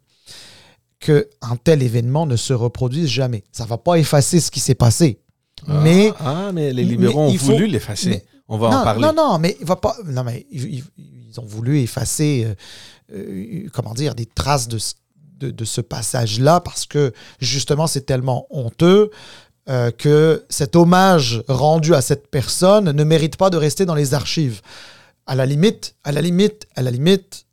[1.00, 3.44] qu'un tel événement ne se reproduise jamais.
[3.52, 5.20] Ça ne va pas effacer ce qui s'est passé.
[5.66, 8.24] Ah, mais, ah, mais les libéraux ont voulu l'effacer.
[8.48, 9.02] On va en parler.
[9.02, 10.82] Non, non, mais, va pas, non, mais ils,
[11.38, 12.54] ont voulu effacer, euh,
[13.14, 14.78] euh, comment dire, des traces de,
[15.50, 19.10] de, ce passage-là parce que justement, c'est tellement honteux.
[19.68, 24.14] Euh, que cet hommage rendu à cette personne ne mérite pas de rester dans les
[24.14, 24.60] archives.
[25.26, 27.45] À la limite, à la limite, à la limite,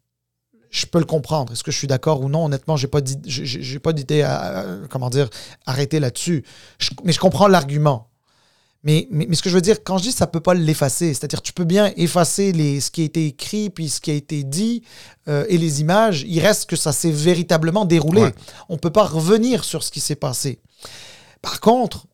[0.74, 1.54] je peux le comprendre.
[1.54, 2.46] Est-ce que je suis d'accord ou non?
[2.46, 5.30] Honnêtement, j'ai pas j'ai pas d'idée à, comment dire
[5.66, 6.44] arrêter là-dessus.
[7.04, 8.10] mais je comprends l'argument.
[8.86, 11.42] Mais, mais, ce que je veux dire, quand je dis ça peut pas l'effacer, c'est-à-dire
[11.42, 14.44] tu peux bien effacer les, ce qui a été écrit puis ce qui a été
[14.44, 14.84] dit
[15.30, 18.26] euh, et les images, il reste que ça s'est véritablement déroulé.
[18.68, 20.60] On peut pas revenir sur ce qui s'est passé.
[21.42, 22.08] Par contre,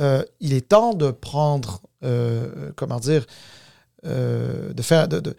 [0.00, 3.26] euh, il est temps de prendre, euh, comment dire,
[4.04, 5.36] de faire, de, de,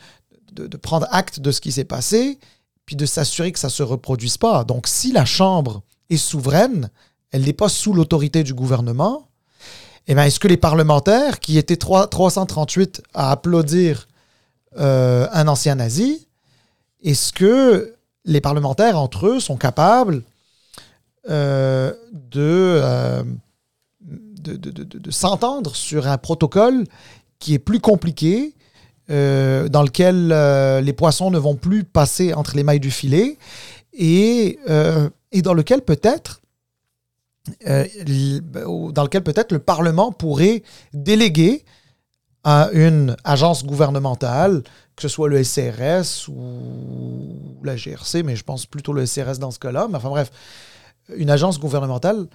[0.81, 2.39] prendre acte de ce qui s'est passé,
[2.85, 4.63] puis de s'assurer que ça ne se reproduise pas.
[4.63, 6.89] Donc, si la Chambre est souveraine,
[7.31, 9.27] elle n'est pas sous l'autorité du gouvernement,
[10.07, 14.07] eh est-ce que les parlementaires, qui étaient 3, 338 à applaudir
[14.77, 16.27] euh, un ancien nazi,
[17.03, 20.23] est-ce que les parlementaires, entre eux, sont capables
[21.29, 21.93] euh,
[22.35, 23.23] euh,
[24.01, 26.85] de, de, de s'entendre sur un protocole
[27.39, 28.53] qui est plus compliqué,
[29.09, 33.37] euh, dans lequel euh, les poissons ne vont plus passer entre les mailles du filet
[33.91, 36.39] et, euh, et dans lequel peut-être
[37.65, 40.63] dans lequel peut-être le Parlement pourrait
[40.93, 41.65] déléguer
[42.45, 44.63] à une agence gouvernementale,
[44.95, 49.51] que ce soit le SRS ou la GRC, mais je pense plutôt le SRS dans
[49.51, 50.31] ce cas-là, mais enfin bref,
[51.17, 52.27] une agence gouvernementale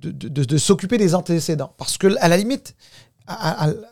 [0.00, 1.74] de, de, de s'occuper des antécédents.
[1.76, 2.74] Parce que, à la limite,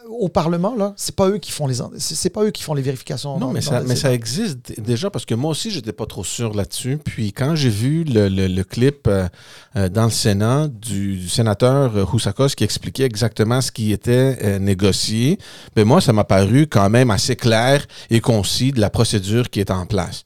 [0.08, 2.82] au Parlement, là, c'est pas eux qui font les c'est pas eux qui font les
[2.82, 3.38] vérifications.
[3.38, 6.54] Non, mais, ça, mais ça existe déjà parce que moi aussi, j'étais pas trop sûr
[6.54, 6.98] là-dessus.
[7.04, 9.28] Puis quand j'ai vu le, le, clip euh,
[9.76, 15.38] euh, dans le Sénat du, sénateur Houssakos qui expliquait exactement ce qui était euh, négocié,
[15.76, 19.60] ben moi, ça m'a paru quand même assez clair et concis de la procédure qui
[19.60, 20.24] est en place.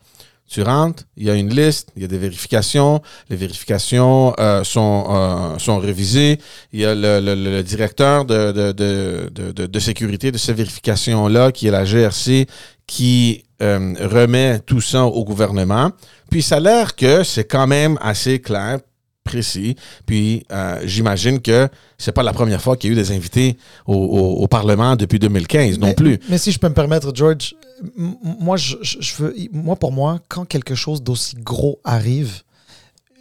[0.53, 3.01] Tu rentres, il y a une liste, il y a des vérifications.
[3.31, 6.39] Les vérifications euh, sont, euh, sont révisées.
[6.75, 11.53] Il y a le, le- le directeur de, de, de, de, sécurité de ces vérifications-là,
[11.53, 12.47] qui est la GRC,
[12.87, 15.91] qui euh, remet tout ça au gouvernement.
[16.31, 18.79] Puis ça a l'air que c'est quand même assez clair,
[19.25, 19.77] précis.
[20.07, 23.57] Puis euh, j'imagine que c'est pas la première fois qu'il y a eu des invités
[23.87, 26.19] au, au- au Parlement depuis 2015 non plus.
[26.29, 27.55] Mais si je peux me permettre, George,
[27.97, 28.77] moi, je,
[29.19, 32.43] veux, moi, pour moi, quand quelque chose d'aussi gros arrive,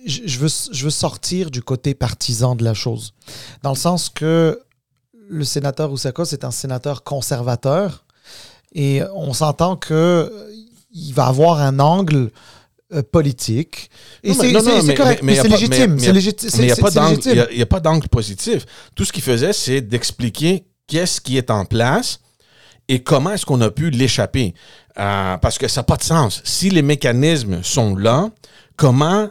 [0.05, 3.13] je, je veux, je veux sortir du côté partisan de la chose.
[3.63, 4.59] Dans le sens que
[5.29, 8.03] le sénateur Oussakos est un sénateur conservateur
[8.73, 10.29] et on s'entend que euh,
[10.93, 12.31] il va avoir un angle
[13.01, 13.89] politique.
[14.23, 14.35] Et Non,
[14.75, 15.49] mais- c'est correct, mais- mais
[15.95, 16.39] mais, c'est légitime.
[17.35, 18.65] mais- il n'y a pas d'angle positif.
[18.95, 22.19] Tout ce qu'il faisait, c'est d'expliquer qu'est-ce qui est en place
[22.89, 24.53] et comment est-ce qu'on a pu l'échapper.
[24.99, 26.41] Euh, parce que ça n'a pas de sens.
[26.43, 28.29] Si les mécanismes sont là,
[28.75, 29.29] comment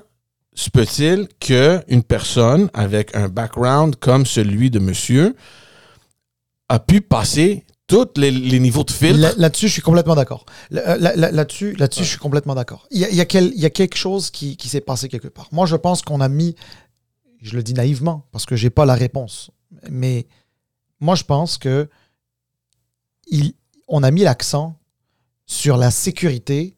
[0.54, 5.34] se peut-il qu'une personne avec un background comme celui de monsieur
[6.68, 9.18] a pu passer tous les, les niveaux de filtre?
[9.18, 10.46] Là- Là-dessus, je suis complètement d'accord.
[10.70, 12.87] Là- là- là- Là-dessus, là-dessus, je suis complètement d'accord.
[12.90, 14.81] Il y a, il y a quel- il y a quelque chose qui, qui s'est
[14.81, 15.48] passé quelque part.
[15.53, 16.55] Moi, je pense qu'on a mis,
[17.42, 19.50] je le dis naïvement, parce que j'ai pas la réponse,
[19.90, 20.26] mais
[21.00, 21.88] moi, je pense que
[23.29, 23.55] il,
[23.88, 24.76] on a mis l'accent
[25.46, 26.76] sur la sécurité,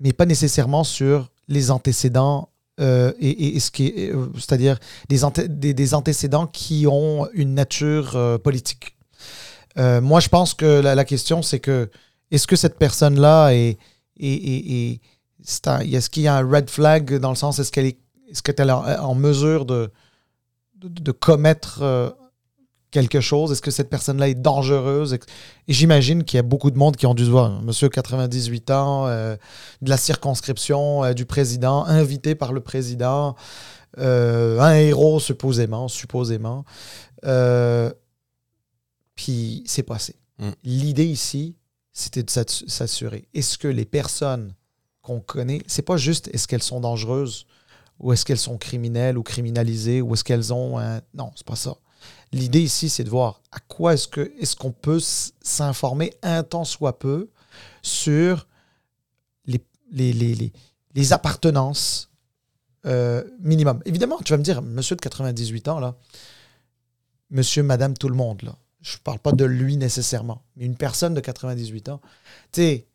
[0.00, 2.50] mais pas nécessairement sur les antécédents.
[2.80, 7.28] euh, et, et- et ce qui euh, c'est-à-dire des, anté- des, des antécédents qui ont
[7.32, 8.93] une nature euh, politique.
[9.78, 11.90] Euh, moi, je pense que la, question, c'est que
[12.30, 13.78] est-ce que cette personne-là est,
[14.18, 15.00] est, est- est-
[15.92, 17.98] est-ce qu'il y a un red flag dans le sens est-ce qu'elle est,
[18.30, 19.90] est-ce qu'elle est en, mesure de,
[20.76, 22.10] de, commettre euh,
[22.90, 23.52] quelque chose?
[23.52, 25.14] Est-ce que cette personne-là est dangereuse?
[25.14, 27.60] Et j'imagine qu'il y a beaucoup de monde qui ont dû se voir.
[27.62, 29.36] Monsieur 98 ans, euh,
[29.82, 33.36] de la circonscription euh, du président, invité par le président,
[33.98, 36.64] euh, un héros supposément, supposément.
[39.16, 40.16] Puis c'est passé.
[40.38, 40.50] Mm.
[40.64, 41.56] L'idée ici,
[41.92, 43.28] c'était de s'assu- s'assurer.
[43.34, 44.54] Est-ce que les personnes
[45.02, 47.46] qu'on connaît, c'est pas juste est-ce qu'elles sont dangereuses
[48.00, 51.00] ou est-ce qu'elles sont criminelles ou criminalisées ou est-ce qu'elles ont un...
[51.14, 51.76] Non, c'est pas ça.
[52.32, 56.64] L'idée ici, c'est de voir à quoi est-ce que est-ce qu'on peut s'informer un temps
[56.64, 57.30] soit peu
[57.82, 58.48] sur
[59.46, 60.52] les, les, les, les,
[60.94, 62.10] les appartenances
[62.86, 63.80] euh, minimum.
[63.86, 65.96] Évidemment, tu vas me dire, monsieur de 98 ans, là,
[67.30, 68.56] monsieur, madame, tout le monde, là.
[68.84, 72.00] Je parle pas de lui nécessairement, mais une personne de 98 ans.
[72.52, 72.86] Tu sais,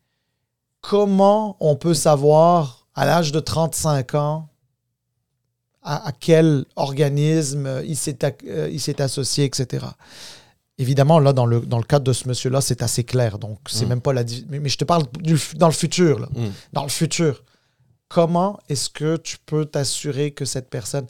[0.80, 4.48] comment on peut savoir à l'âge de 35 ans
[5.82, 9.84] à, à quel organisme il s'est euh, associé, etc.
[10.78, 13.38] Évidemment, là, dans le, dans le cadre de ce monsieur-là, c'est assez clair.
[13.38, 13.88] Donc, c'est Mm.
[13.88, 14.22] même pas la.
[14.48, 16.28] Mais, mais je te parle du, dans le futur, là.
[16.34, 16.48] Mm.
[16.72, 17.42] Dans le futur.
[18.08, 21.06] Comment est-ce que tu peux t'assurer que cette personne.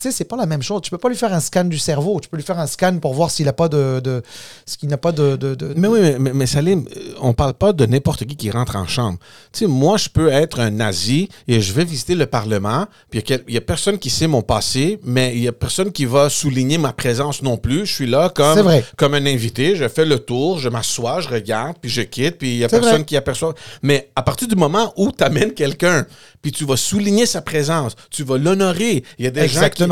[0.00, 0.82] Tu sais, c'est pas la même chose.
[0.82, 2.18] Tu peux pas lui faire un scan du cerveau.
[2.20, 4.00] Tu peux lui faire un scan pour voir s'il n'a pas de.
[4.00, 4.22] de
[4.66, 5.36] ce qu'il n'a pas de.
[5.36, 8.34] de- de- Mais oui, mais, mais, mais Salim, euh, on parle pas de n'importe qui
[8.36, 9.18] qui rentre en chambre.
[9.52, 13.20] Tu sais, moi, je peux être un nazi et je vais visiter le Parlement, puis
[13.26, 16.04] il y y, a personne qui sait mon passé, mais il y a personne qui
[16.06, 17.86] va souligner ma présence non plus.
[17.86, 18.84] Je suis là comme, vrai.
[18.96, 22.50] comme un invité, je fais le tour, je m'assois, je regarde, puis je quitte, puis
[22.54, 23.04] il y a personne vrai.
[23.04, 23.54] qui aperçoit.
[23.82, 26.04] Mais à partir du moment où tu amènes quelqu'un,
[26.42, 29.02] puis tu vas souligner sa présence, tu vas l'honorer.
[29.18, 29.62] Il y a des Exactement.
[29.62, 29.83] gens qui...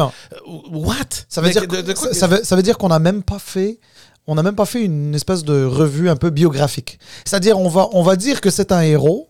[0.70, 0.94] What?
[1.28, 2.98] Ça veut dire, de- de que- quoi- ça, ça veut, ça veut dire qu'on n'a
[2.98, 3.78] même pas fait,
[4.26, 6.98] on n'a même pas fait une espèce de revue un peu biographique.
[7.24, 9.28] C'est-à-dire, on va, on va dire que c'est un héros,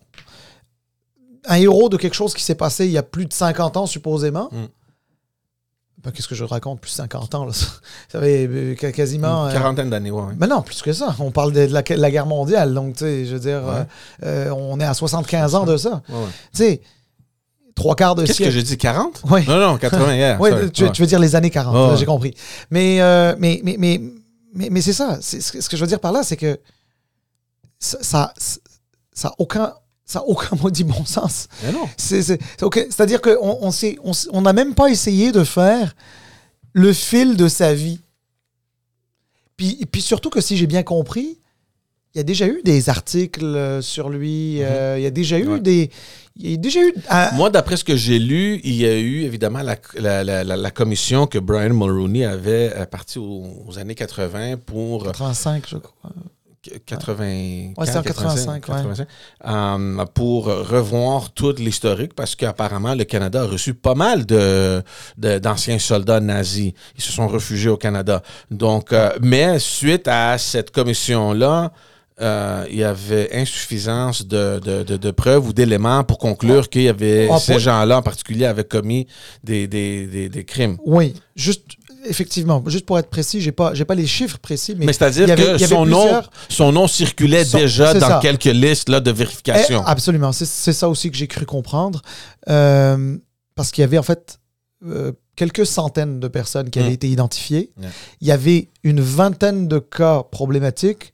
[1.47, 3.85] un héros de quelque chose qui s'est passé il y a plus de 50 ans
[3.85, 4.49] supposément.
[4.51, 4.65] Mm.
[6.03, 6.81] Ben, Qu'est-ce que je raconte?
[6.81, 9.45] Plus de 50 ans là Ça fait euh, qu- quasiment.
[9.45, 10.21] Une euh, quarantaine d'années, ouais.
[10.21, 10.33] ouais.
[10.37, 11.15] mais non, plus que ça.
[11.19, 13.63] On parle de, de la, de la guerre mondiale, donc tu sais, je veux dire,
[13.63, 13.85] Ouais.
[14.23, 16.01] euh, euh, on est à 75 ans de ça.
[16.07, 16.13] Tu
[16.53, 16.81] sais,
[17.75, 19.21] trois quarts de Qu'est-ce que j'ai dit, 40?
[19.29, 19.45] Oui.
[19.47, 20.39] Non, non, 80 hier.
[20.41, 20.71] Oui, sorry.
[20.71, 20.91] tu, Ouais.
[20.91, 21.97] tu veux dire les années 40, Ouais, là, ouais.
[21.97, 22.33] j'ai compris.
[22.69, 24.01] Mais, euh, mais, mais, mais,
[24.53, 25.17] mais, mais c'est ça.
[25.21, 26.59] C'est- Ce que ce que je veux dire par là, c'est que
[27.79, 28.33] ça ça,
[29.13, 29.73] ça a aucun,
[30.05, 31.47] ça a aucun maudit bon sens.
[31.63, 31.87] Mais non.
[31.97, 32.75] C'est- c'est- c'est ok.
[32.89, 35.95] C'est-à-dire qu'on on s'est- on s- on n'a même pas essayé de faire
[36.73, 37.99] le fil de sa vie.
[39.57, 41.39] Puis, puis surtout que si j'ai bien compris,
[42.13, 45.39] il y a déjà eu des articles euh, sur lui, euh, il y a déjà
[45.39, 45.59] eu Ouais.
[45.59, 45.89] des...
[46.35, 46.93] Il y a déjà eu...
[47.09, 50.43] un- Moi, d'après ce que j'ai lu, il y a eu évidemment la, la, la,
[50.43, 55.63] la- la commission que Brian Mulroney avait euh, partie aux, aux années 80 pour 85,
[55.67, 56.11] je crois.
[56.85, 58.75] 80, Ouais, c'est en 85, ouais.
[59.45, 64.81] euh, pour revoir tout l'historique parce qu'apparemment le Canada a reçu pas mal de,
[65.17, 66.71] de- d'anciens soldats nazis.
[66.95, 68.23] Ils se sont réfugiés au Canada.
[68.49, 71.73] Donc, euh, mais suite à cette commission-là,
[72.21, 76.83] euh, il y avait insuffisance de, de, de, de preuves ou d'éléments pour conclure qu'il
[76.83, 79.07] y avait Ah, ces gens-là en particulier avaient commis
[79.43, 80.77] des, des, des, des crimes.
[80.85, 81.63] Oui, juste,
[82.05, 85.35] effectivement, juste pour être précis, j'ai pas, j'ai pas les chiffres précis, mais, Mais, c'est-à-dire
[85.35, 88.19] que son nom, son nom circulait Son- déjà dans ça.
[88.21, 89.81] quelques listes là, de vérification.
[89.85, 92.01] Eh, absolument, c'est c'est ça aussi que j'ai cru comprendre.
[92.49, 93.17] Euh,
[93.55, 94.39] parce qu'il y avait en fait
[94.85, 96.93] euh, quelques centaines de personnes qui avaient Mm.
[96.93, 97.71] été identifiées.
[97.79, 97.89] Yeah.
[98.21, 101.13] Il y avait une vingtaine de cas problématiques.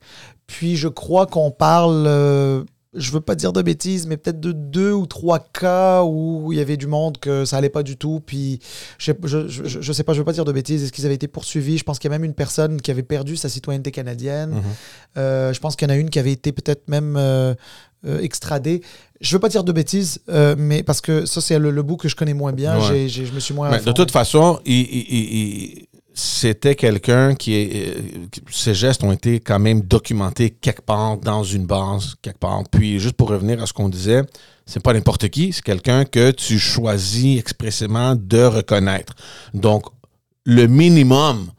[0.58, 4.50] Puis je crois qu'on parle, euh, je veux pas dire de bêtises, mais peut-être de
[4.50, 7.96] deux ou trois cas où il y avait du monde que ça allait pas du
[7.96, 8.20] tout.
[8.26, 8.58] Puis
[8.98, 10.82] je, je, je, je sais pas, je veux pas dire de bêtises.
[10.82, 11.78] Est-ce qu'ils avaient été poursuivis?
[11.78, 14.50] Je pense qu'il y a même une personne qui avait perdu sa citoyenneté canadienne.
[14.50, 14.62] Mhm.
[15.18, 17.54] Euh, je pense qu'il y en a une qui avait été peut-être même euh,
[18.06, 18.82] euh, extradée.
[19.20, 21.96] Je veux pas dire de bêtises, euh, mais parce que ça, c'est le, le bout
[21.98, 22.78] que je connais moins bien.
[22.80, 23.06] Ouais.
[23.06, 23.70] Je me suis moins.
[23.70, 25.86] Mais de toute façon, il- il- il- il-
[26.22, 27.88] c'était quelqu'un qui est.
[27.98, 32.62] euh, Ses gestes ont été quand même documentés quelque part dans une base, quelque part.
[32.70, 34.22] Puis, juste pour revenir à ce qu'on disait,
[34.66, 39.14] c'est pas n'importe qui, c'est quelqu'un que tu choisis expressément de reconnaître.
[39.54, 39.84] Donc,
[40.44, 41.50] le minimum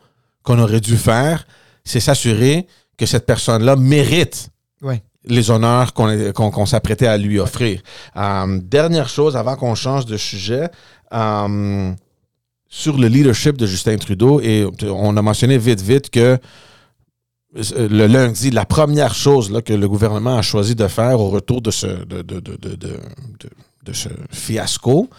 [0.44, 1.48] qu'on aurait dû faire,
[1.84, 4.50] c'est s'assurer que cette personne-là mérite
[4.84, 5.02] Ouais.
[5.26, 7.82] les honneurs qu'on qu'on- qu'on s'apprêtait à lui offrir.
[8.16, 10.70] Euh, dernière chose, avant qu'on change de sujet,
[11.14, 11.92] euh,
[12.74, 16.38] sur le leadership de Justin Trudeau, et on a mentionné vite, vite que
[17.58, 21.62] euh, le lundi, la première chose que le gouvernement a choisi de faire au retour
[21.62, 21.88] de ce,
[24.32, 25.10] fiasco,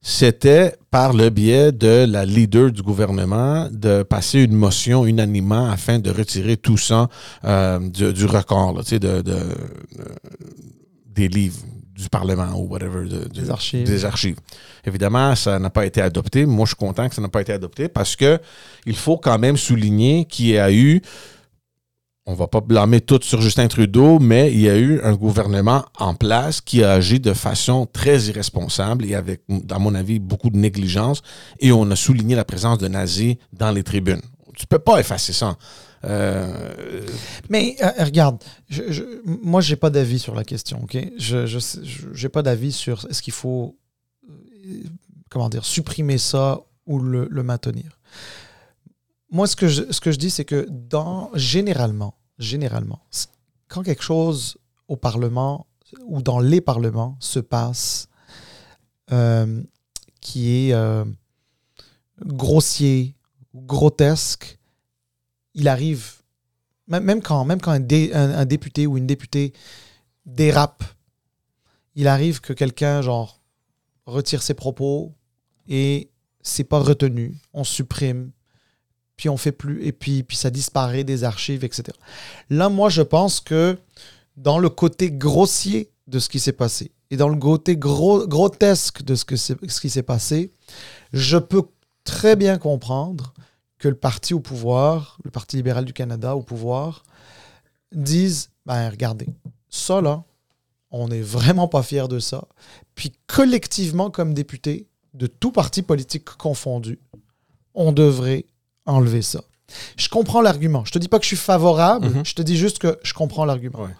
[0.00, 5.98] c'était par le biais de la leader du gouvernement de passer une motion unanimement afin
[5.98, 7.08] de retirer tout ça
[7.44, 9.22] euh, du, record, de-
[11.06, 11.58] des livres
[11.98, 13.08] du Parlement ou whatever.
[13.08, 13.86] de- Des archives.
[13.86, 14.36] Des archives.
[14.86, 16.46] Évidemment, ça n'a pas été adopté.
[16.46, 18.38] Moi, je suis content que ça n'a pas été adopté parce que
[18.86, 21.02] il faut quand même souligner qu'il y a eu
[22.30, 25.86] on va pas blâmer tout sur Justin Trudeau, mais il y a eu un gouvernement
[25.98, 30.50] en place qui a agi de façon très irresponsable et avec, à mon avis, beaucoup
[30.50, 31.22] de négligence.
[31.58, 34.20] Et on a souligné la présence de nazis dans les tribunes.
[34.54, 35.56] Tu peux pas effacer ça.
[36.04, 37.06] Euh,
[37.48, 40.96] Mais euh, regarde, je, je, moi, j'ai pas d'avis sur la question, ok?
[41.18, 41.46] Je
[42.12, 43.76] j'ai pas d'avis sur est-ce qu'il faut
[44.28, 44.82] euh,
[45.28, 47.98] comment dire supprimer ça ou le, maintenir.
[49.30, 53.00] Moi, ce que je, ce que je dis, c'est que dans généralement, généralement,
[53.68, 54.56] quand quelque chose
[54.86, 55.66] au Parlement
[56.06, 58.08] ou dans les parlements se passe
[60.20, 60.74] qui est
[62.24, 63.14] grossier
[63.54, 64.57] grotesque,
[65.58, 66.14] il arrive
[66.88, 69.52] même, quand, même quand un, dé- un- un député ou une députée
[70.24, 70.84] dérape,
[71.94, 73.02] il arrive que quelqu'un,
[74.06, 75.12] retire ses propos
[75.68, 76.08] et
[76.40, 77.36] c'est pas retenu.
[77.52, 78.30] On supprime,
[79.16, 81.84] puis on fait plus, et puis, ça disparaît des archives, etc.
[82.48, 83.76] Là, moi, je pense que
[84.36, 89.14] dans le côté grossier de ce qui s'est passé et dans le côté grotesque de
[89.14, 90.52] ce, ce qui s'est passé,
[91.12, 91.64] je peux
[92.04, 93.34] très bien comprendre
[93.78, 97.04] que le parti au pouvoir, le Parti libéral du Canada au pouvoir,
[97.92, 99.26] disent ben regardez,
[99.68, 100.24] ça là,
[100.90, 102.44] on n'est vraiment pas fiers de ça.
[102.94, 106.98] Puis collectivement, comme député, de tout parti politique confondu,
[107.74, 108.46] on devrait
[108.86, 109.40] enlever ça.
[109.96, 110.84] Je comprends l'argument.
[110.86, 112.24] Je te dis pas que je suis favorable, Mhm.
[112.24, 113.82] je te dis juste que je comprends l'argument.
[113.82, 113.94] Ouais.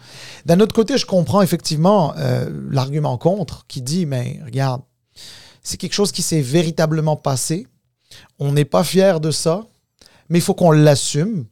[0.47, 4.83] D'un autre côté, je comprends effectivement euh, l'argument contre qui dit mais regarde,
[5.63, 7.67] c'est quelque chose qui s'est véritablement passé.
[8.39, 9.67] On n'est pas fier de ça,
[10.29, 11.47] mais il faut qu'on l'assume.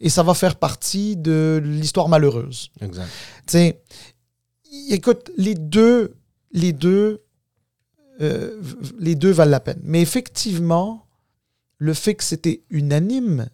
[0.00, 2.70] Et ça va faire partie de l'histoire malheureuse.
[2.80, 3.08] exact.
[3.46, 3.82] Tu sais,
[4.70, 6.14] y- écoute, les deux,
[6.52, 7.22] les deux,
[8.20, 8.60] euh,
[8.98, 9.80] les deux valent la peine.
[9.82, 11.06] Mais effectivement,
[11.78, 13.48] le fait que c'était unanime,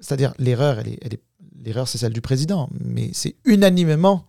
[0.00, 1.22] c'est-à-dire l'erreur, elle est, elle est-
[1.64, 4.26] l'erreur c'est celle du président, mais c'est unanimement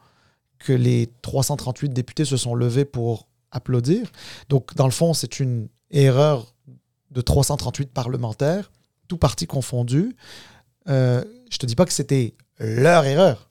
[0.58, 4.12] que les 338 députés se sont levés pour applaudir.
[4.50, 6.54] Donc, dans le fond, c'est une erreur
[7.12, 8.72] de 338 parlementaires,
[9.08, 10.16] tout parti confondu.
[10.88, 13.50] Euh, je te dis pas que c'était leur erreur,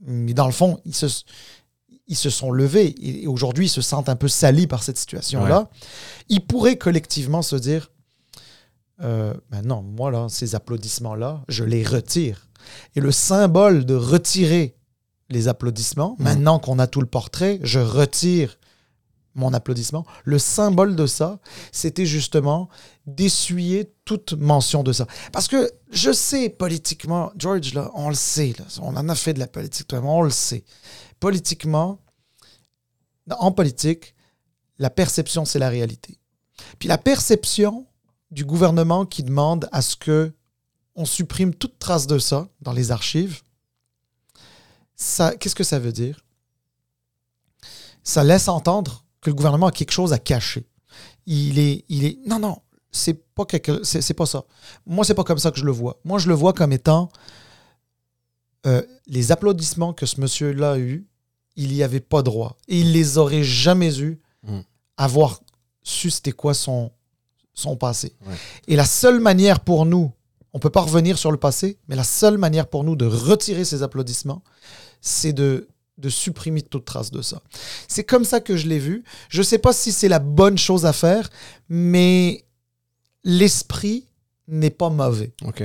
[0.00, 1.06] mais dans le fond, ils se,
[2.06, 5.68] ils se sont levés et aujourd'hui, ils se sentent un peu salis par cette situation-là.
[6.28, 7.90] Ils pourraient collectivement se dire
[9.02, 12.48] euh, ben non, moi, là, ces applaudissements-là, je les retire.
[12.94, 14.76] Et le symbole de retirer
[15.28, 18.58] les applaudissements, maintenant qu'on a tout le portrait, je retire
[19.34, 20.06] mon applaudissement.
[20.24, 21.38] Le symbole de ça,
[21.70, 22.68] c'était justement
[23.06, 25.06] d'essuyer toute mention de ça.
[25.32, 29.34] Parce que je sais politiquement, George, là, on le sait, là, on en a fait
[29.34, 30.64] de la politique, on le sait.
[31.20, 32.00] Politiquement,
[33.30, 34.14] en politique,
[34.78, 36.18] la perception, c'est la réalité.
[36.78, 37.86] Puis la perception
[38.30, 40.32] du gouvernement qui demande à ce que
[40.94, 43.42] on supprime toute trace de ça dans les archives,
[44.94, 46.24] ça, qu'est-ce que ça veut dire?
[48.02, 50.66] Ça laisse entendre que le gouvernement a quelque chose à cacher.
[51.24, 52.58] Il est, il est, non, non,
[52.90, 54.44] c'est pas quelque, c'est, pas ça.
[54.84, 55.98] Moi, c'est pas comme ça que je le vois.
[56.04, 57.08] Moi, je le vois comme étant
[58.66, 61.06] euh, les applaudissements que ce monsieur-là a eu,
[61.56, 62.56] il y avait pas droit.
[62.68, 64.60] Et il les aurait jamais eu Mm.
[64.96, 65.40] avoir
[65.84, 66.90] su c'était quoi son,
[67.54, 68.16] son passé.
[68.66, 70.10] Et la seule manière pour nous,
[70.52, 73.64] on peut pas revenir sur le passé, mais la seule manière pour nous de retirer
[73.64, 74.42] ces applaudissements,
[75.00, 75.68] c'est de,
[75.98, 77.42] de supprimer toute trace de ça.
[77.88, 79.04] C'est comme ça que je l'ai vu.
[79.28, 81.28] Je sais pas si c'est la bonne chose à faire,
[81.68, 82.44] mais
[83.24, 84.06] l'esprit
[84.48, 85.32] n'est pas mauvais.
[85.44, 85.62] OK.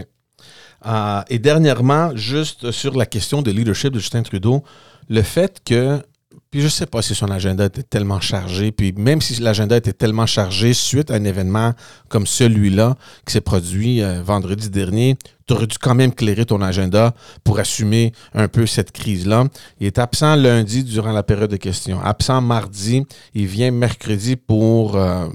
[0.85, 4.63] Euh, et dernièrement, juste sur la question de leadership de Justin Trudeau,
[5.09, 6.01] le fait que,
[6.49, 9.93] puis je sais pas si son agenda était tellement chargé, puis même si l'agenda était
[9.93, 11.73] tellement chargé suite à un événement
[12.07, 12.95] comme celui-là
[13.25, 15.17] qui s'est produit euh, vendredi dernier,
[15.47, 19.45] tu aurais dû quand même clairer ton agenda pour assumer un peu cette crise-là.
[19.79, 24.95] Il est absent lundi durant la période de questions, absent mardi, il vient mercredi pour
[24.95, 25.27] euh,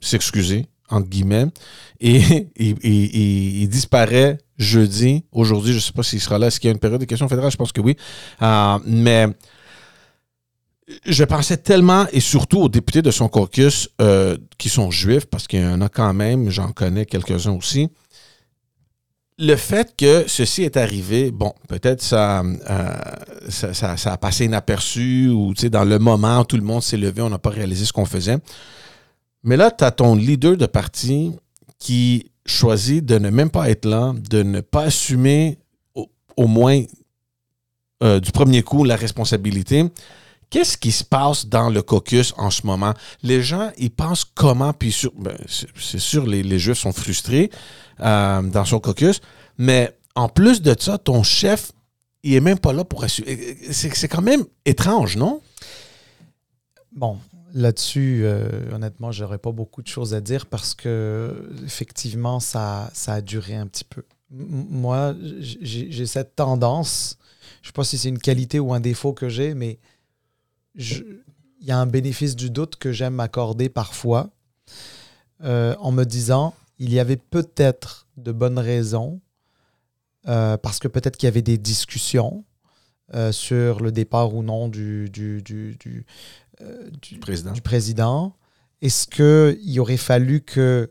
[0.00, 1.46] s'excuser, entre guillemets,
[2.00, 5.24] et il, disparaît jeudi.
[5.32, 6.46] Aujourd'hui, je sais pas s'il sera là.
[6.46, 7.50] Est-ce qu'il y a une période de questions fédérales?
[7.50, 7.96] Je pense que oui.
[8.42, 9.28] Euh, mais
[11.06, 15.46] je pensais tellement, et surtout aux députés de son caucus euh, qui sont juifs, parce
[15.46, 17.88] qu'il y en a quand même, j'en connais quelques-uns aussi.
[19.38, 22.94] Le fait que ceci est arrivé, bon, peut-être ça, euh,
[23.48, 27.20] ça, ça- a passé inaperçu ou dans le moment où tout le monde s'est levé,
[27.20, 28.38] on n'a pas réalisé ce qu'on faisait.
[29.42, 31.32] Mais là, tu as ton leader de parti
[31.80, 35.58] qui choisit de ne même pas être là, de ne pas assumer
[35.96, 36.82] au, au moins
[38.04, 39.84] euh, du premier coup la responsabilité.
[40.50, 42.94] Qu'est-ce qui se passe dans le caucus en ce moment?
[43.22, 47.50] Les gens, ils pensent comment, puis ben, c'est sûr, les, les Juifs sont frustrés
[48.00, 49.20] euh, dans son caucus,
[49.58, 51.72] mais en plus de ça, ton chef,
[52.22, 53.58] il est même pas là pour assurer.
[53.70, 55.40] C'est quand même étrange, non?
[56.92, 57.18] Bon,
[57.52, 63.14] là-dessus, euh, honnêtement, j'aurais pas beaucoup de choses à dire parce que effectivement, ça, ça
[63.14, 64.02] a duré un petit peu.
[64.30, 67.18] Moi, j'ai cette tendance,
[67.62, 69.78] je sais pas si c'est une qualité ou un défaut que j'ai, mais
[70.76, 71.22] il
[71.60, 74.30] y a un bénéfice du doute que j'aime m'accorder parfois
[75.42, 79.20] euh, en me disant, il y avait peut-être de bonnes raisons,
[80.28, 82.44] euh, parce que peut-être qu'il y avait des discussions
[83.14, 86.06] euh, sur le départ ou non du, du, du, du,
[87.02, 87.52] du- Président.
[87.52, 88.36] du président.
[88.80, 90.90] Est-ce qu'il aurait fallu que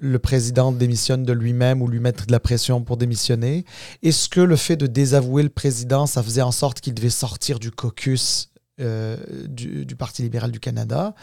[0.00, 3.64] le président démissionne de lui-même ou lui mettre de la pression pour démissionner?
[4.02, 7.58] Est-ce que le fait de désavouer le président, ça faisait en sorte qu'il devait sortir
[7.58, 8.50] du caucus
[8.80, 9.16] euh,
[9.48, 11.14] du, Parti libéral du Canada?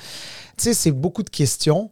[0.58, 1.91] Tu sais, c'est beaucoup de questions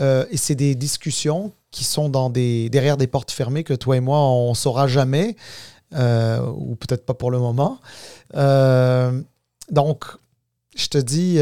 [0.00, 4.00] euh, et c'est des discussions qui sont dans derrière des portes fermées que toi et
[4.00, 5.36] moi, on ne saura jamais,
[5.94, 7.80] euh, ou peut-être pas pour le moment.
[9.70, 10.04] Donc,
[10.74, 11.38] je te dis,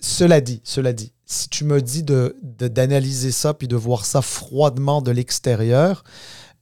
[0.00, 4.22] cela dit, cela dit, si tu me dis de- d'analyser ça puis de voir ça
[4.22, 6.04] froidement de l'extérieur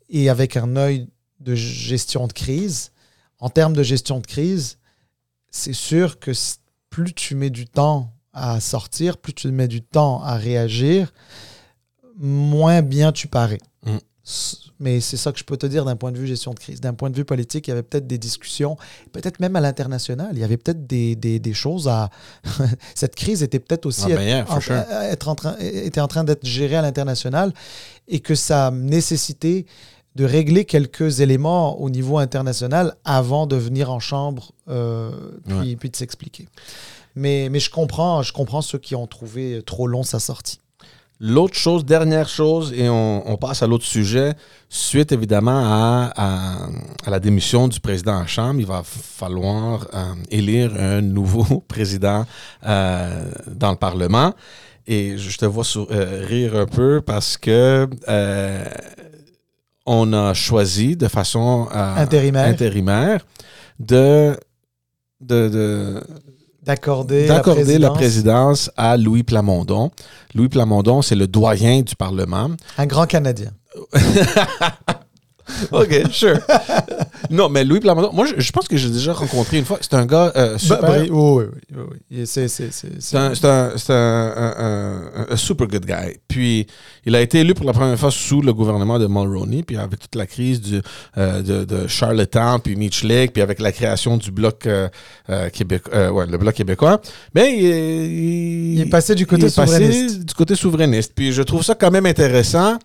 [0.09, 1.09] et avec un œil
[1.41, 2.93] de gestion de crise,
[3.39, 4.79] en termes de gestion de crise,
[5.51, 6.31] c'est sûr que
[6.91, 11.13] plus tu mets du temps à sortir, plus tu mets du temps à réagir,
[12.19, 13.59] moins bien tu parais.
[13.85, 13.97] Mm.
[14.79, 16.81] Mais c'est ça que je peux te dire d'un point de vue gestion de crise.
[16.81, 18.77] D'un point de vue politique, il y avait peut-être des discussions,
[19.13, 20.31] peut-être même à l'international.
[20.33, 22.11] Il y avait peut-être des, des- des choses à.
[22.95, 24.75] Cette crise était peut-être aussi Ah, ben, yeah, en, sure.
[24.77, 27.53] être en train, était en train d'être gérée à l'international
[28.09, 29.67] et que ça nécessitait
[30.17, 35.11] de régler quelques éléments au niveau international avant de venir en chambre euh,
[35.61, 36.49] puis, puis de s'expliquer.
[37.15, 40.61] Mais, mais je comprends, je comprends ceux qui ont trouvé trop long sa sortie.
[41.23, 44.33] L'autre chose, dernière chose, et on, on passe à l'autre sujet,
[44.71, 46.69] suite évidemment à, à-
[47.05, 52.25] à la démission du président en chambre, il va falloir euh, élire un nouveau président
[52.67, 54.33] euh, dans le Parlement.
[54.87, 57.87] Et je te vois sou- euh, rire un peu parce que
[59.93, 62.47] on a choisi de façon euh, Intérimaire.
[62.47, 63.27] intérimaire
[63.81, 64.37] de,
[65.21, 66.01] de, de-
[66.63, 67.97] D'accorder la, présidence.
[67.97, 69.91] présidence à Louis Plamondon.
[70.35, 72.51] Louis Plamondon, c'est le doyen du Parlement.
[72.79, 73.51] Un grand Canadien.
[75.73, 76.39] OK, sure.
[77.31, 79.79] non, mais Louis Plamondon, moi, je, je pense que j'ai déjà rencontré une fois.
[79.81, 80.81] C'est un gars euh, super.
[80.83, 81.45] Bah, oui, oui,
[81.75, 82.27] oui, oui.
[82.27, 82.47] C'est,
[83.17, 83.35] un,
[85.37, 86.19] super good guy.
[86.29, 86.67] Puis,
[87.07, 90.01] il a été élu pour la première fois sous le gouvernement de Mulroney, puis avec
[90.01, 90.81] toute la crise du,
[91.19, 94.89] euh, de, de Charlottetown, puis Meech Lake, puis avec la création du bloc euh,
[95.29, 97.01] euh, ouais, le bloc québécois.
[97.35, 100.25] Mais il, il- Il est passé du côté il est passé souverainiste.
[100.25, 101.13] du côté souverainiste.
[101.15, 102.79] Puis, je trouve ça quand même intéressant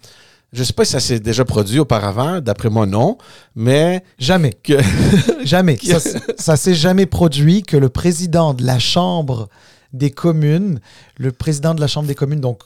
[0.54, 3.18] Je sais pas si ça s'est déjà produit auparavant, d'après moi non,
[3.56, 4.54] mais Jamais.
[4.54, 4.74] que
[5.44, 5.78] Jamais.
[5.78, 6.00] Ça,
[6.38, 9.50] ça s'est jamais produit que le président de la Chambre
[9.92, 10.80] des communes,
[11.18, 12.62] le président de la Chambre des communes, donc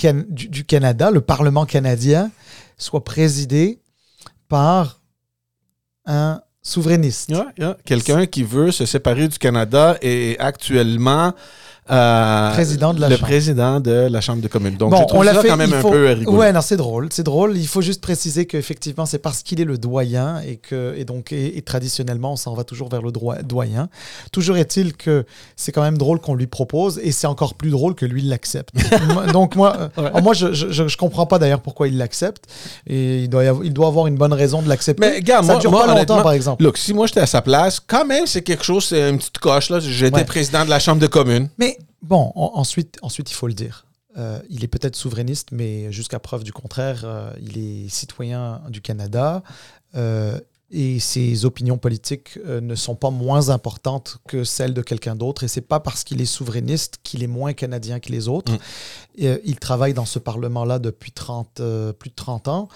[0.00, 2.30] can- du, du Canada, le Parlement canadien,
[2.76, 3.80] soit présidé
[4.48, 5.00] par
[6.06, 7.30] un souverainiste.
[7.58, 7.76] Yeah.
[7.84, 11.32] quelqu'un qui veut se séparer du Canada est actuellement
[11.90, 13.26] euh, Président de la le Chambre.
[13.28, 14.76] président de la Chambre de communes.
[14.76, 16.36] Donc, Bon, je trouve on l'a ça fait, quand même un peu rigolo.
[16.38, 17.56] Ouais, non, c'est drôle, c'est drôle.
[17.56, 21.32] Il faut juste préciser qu'effectivement, c'est parce qu'il est le doyen et que et donc
[21.32, 23.88] et, et traditionnellement, on s'en va toujours vers le droi- doyen.
[24.32, 25.24] Toujours est-il que
[25.56, 28.74] c'est quand même drôle qu'on lui propose et c'est encore plus drôle que lui l'accepte.
[29.32, 30.22] Donc moi, euh, Ouais.
[30.22, 32.44] moi, je, je, je- comprends pas d'ailleurs pourquoi il l'accepte
[32.86, 35.00] et il doit, avoir, il doit avoir une bonne raison de l'accepter.
[35.08, 36.62] Mais, gars, ça moi- dure moi, pas longtemps, par exemple.
[36.62, 39.38] Look, si moi j'étais à sa place, quand même, c'est quelque chose, c'est une petite
[39.38, 39.70] coche.
[39.70, 39.78] là.
[39.80, 40.24] J'étais Ouais.
[40.24, 41.48] président de la Chambre de communes.
[41.58, 43.86] Mais bon, en- ensuite, ensuite, il faut le dire.
[44.18, 48.80] Euh, il est peut-être souverainiste, mais jusqu'à preuve du contraire, euh, il est citoyen du
[48.80, 49.42] Canada
[49.94, 50.40] euh,
[50.70, 55.44] et ses opinions politiques ne sont pas moins importantes que celles de quelqu'un d'autre.
[55.44, 58.52] Et c'est pas parce qu'il est souverainiste qu'il est moins canadien que les autres.
[58.52, 58.58] Mm.
[59.16, 62.68] Et, il travaille dans ce parlement-là depuis 30, euh, plus de 30 ans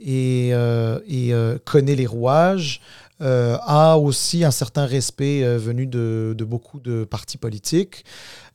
[0.00, 1.32] et, et,
[1.66, 2.80] connaît les rouages.
[3.20, 8.04] a aussi un certain respect venu de, de beaucoup de partis politiques.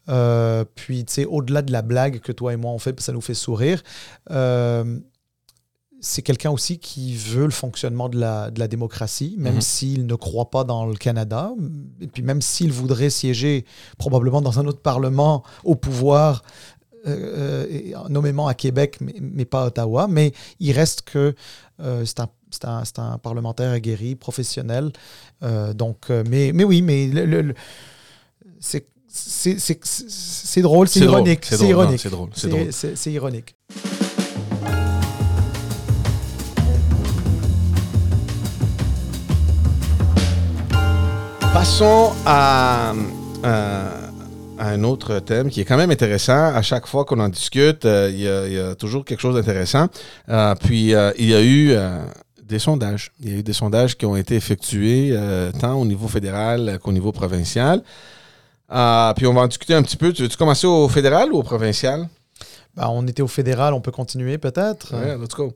[0.10, 3.12] Euh, puis, tu sais, au-delà de la blague que toi et moi on fait, ça
[3.12, 3.82] nous fait sourire,
[4.32, 5.00] euh,
[6.04, 9.62] c'est quelqu'un aussi qui veut le fonctionnement de la, de la démocratie, même Mhm.
[9.62, 11.52] s'il ne croit pas dans le Canada.
[12.00, 13.66] Et puis, même s'il voudrait siéger
[14.00, 16.42] probablement dans un autre parlement au pouvoir,
[17.06, 20.08] euh, euh, et nommément à Québec, mais, mais pas à Ottawa.
[20.08, 21.36] Mais il reste que
[21.80, 22.30] euh, c'est un,
[22.66, 22.84] un-
[23.14, 24.92] un parlementaire aguerri, professionnel.
[25.44, 27.56] Euh, donc, mais, mais oui, mais le- le- le-
[28.60, 31.46] c'est c'est- drôle, c'est ironique.
[31.50, 32.02] c'est ironique.
[32.96, 33.56] c'est ironique.
[41.54, 42.94] Passons à,
[43.44, 43.88] à-
[44.58, 46.54] à un autre thème qui est quand même intéressant.
[46.54, 49.20] À chaque fois qu'on en discute, euh, il y, a- il y a toujours quelque
[49.20, 49.88] chose d'intéressant.
[50.30, 52.00] Euh, puis, euh, il y a eu euh,
[52.44, 53.12] des sondages.
[53.22, 56.80] Il y a eu des sondages qui ont été effectués euh, tant au niveau fédéral
[56.82, 57.82] qu'au niveau provincial.
[58.72, 60.14] Euh, puis, on va en discuter un petit peu.
[60.14, 62.08] Tu veux-tu commencer au fédéral ou au provincial?
[62.76, 64.94] Bah, on était au fédéral, on peut continuer peut-être.
[64.94, 65.54] Ouais, let's go.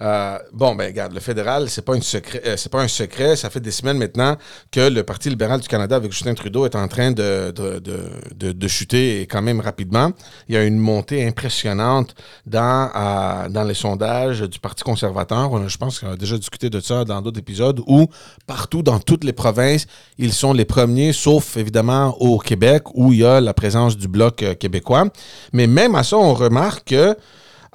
[0.00, 3.34] Euh, bon, ben regarde, le fédéral, c'est pas, euh, pas un secret.
[3.36, 4.36] Ça fait des semaines maintenant
[4.70, 8.52] que le Parti libéral du Canada avec Justin Trudeau est en train de, de, de,
[8.52, 10.10] de- chuter et quand même rapidement.
[10.48, 15.68] Il y a une montée impressionnante dans, euh, dans les sondages du Parti conservateur.
[15.68, 18.06] Je pense qu'on a déjà discuté de ça dans d'autres épisodes où
[18.46, 19.86] partout dans toutes les provinces,
[20.18, 24.08] ils sont les premiers, sauf évidemment au Québec où il y a la présence du
[24.08, 25.04] Bloc euh, québécois.
[25.52, 27.16] Mais même à ça, on remarque que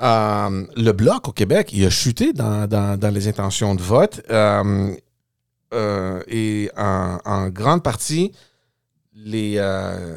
[0.01, 4.21] euh, le bloc au Québec, il a chuté dans, dans- dans les intentions de vote.
[4.29, 4.93] euh,
[5.73, 8.31] euh, et en, en grande partie,
[9.13, 9.55] les,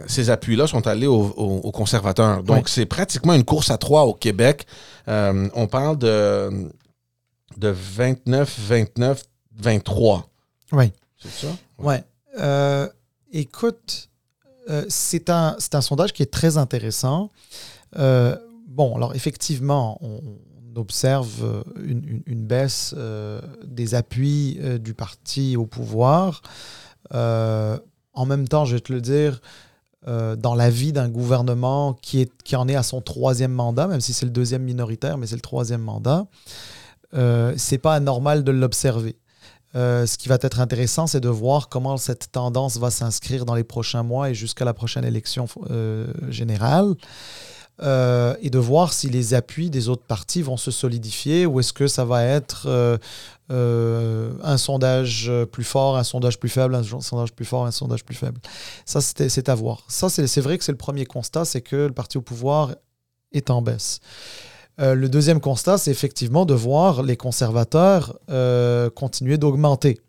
[0.07, 2.43] ces appuis-là sont allés aux, aux- aux conservateurs.
[2.43, 2.63] Donc, Ouais.
[2.67, 4.67] c'est pratiquement une course à trois au Québec.
[5.07, 6.71] On parle de,
[7.57, 9.23] de 29, 29,
[9.57, 10.29] 23.
[10.73, 10.93] Oui.
[11.19, 11.53] C'est ça?
[11.79, 12.03] Ouais.
[12.41, 12.89] Euh,
[13.33, 14.09] écoute,
[14.89, 17.31] c'est un, c'est un sondage qui est très intéressant.
[18.75, 20.21] Bon, alors effectivement, on,
[20.77, 21.63] observe euh,
[22.27, 26.43] une, baisse euh, des appuis euh, du parti au pouvoir.
[27.13, 29.41] En même temps, je vais te le dire,
[30.07, 34.27] dans la vie d'un gouvernement qui, en est à son troisième mandat, même si c'est
[34.27, 36.27] le deuxième minoritaire, mais c'est le troisième mandat,
[37.57, 39.17] c'est pas anormal de l'observer.
[39.75, 43.65] Ce qui va être intéressant, c'est de voir comment cette tendance va s'inscrire dans les
[43.65, 45.47] prochains mois et jusqu'à la prochaine élection
[46.29, 46.95] générale.
[47.83, 51.73] Euh, et de voir si les appuis des autres partis vont se solidifier ou est-ce
[51.73, 52.99] que ça va être euh,
[53.51, 58.05] euh, un sondage plus fort, un sondage plus faible, un sondage plus fort, un sondage
[58.05, 58.41] plus faible.
[58.85, 59.83] Ça, c'est à voir.
[59.89, 62.77] Ça, c'est vrai que c'est le premier constat, c'est que le parti au pouvoir
[63.33, 63.99] est en baisse.
[64.79, 68.19] Le deuxième constat, c'est effectivement de voir les conservateurs
[68.95, 70.01] continuer d'augmenter.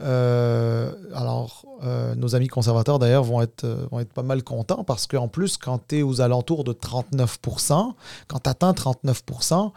[0.00, 4.84] Euh, alors, euh, nos amis conservateurs, d'ailleurs, vont être, euh, vont être pas mal contents
[4.84, 7.94] parce qu'en plus, quand tu es aux alentours de 39%,
[8.28, 9.72] quand tu atteins 39%,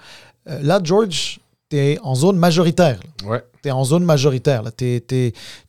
[0.50, 1.40] euh, là, George,
[1.70, 3.00] tu es en zone majoritaire.
[3.26, 3.44] Ouais.
[3.62, 4.64] Tu es en zone majoritaire.
[4.64, 4.72] Là.
[4.72, 5.04] T'es-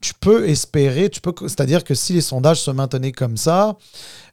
[0.00, 3.76] tu peux espérer, tu peux, c'est-à-dire que si les sondages se maintenaient comme ça,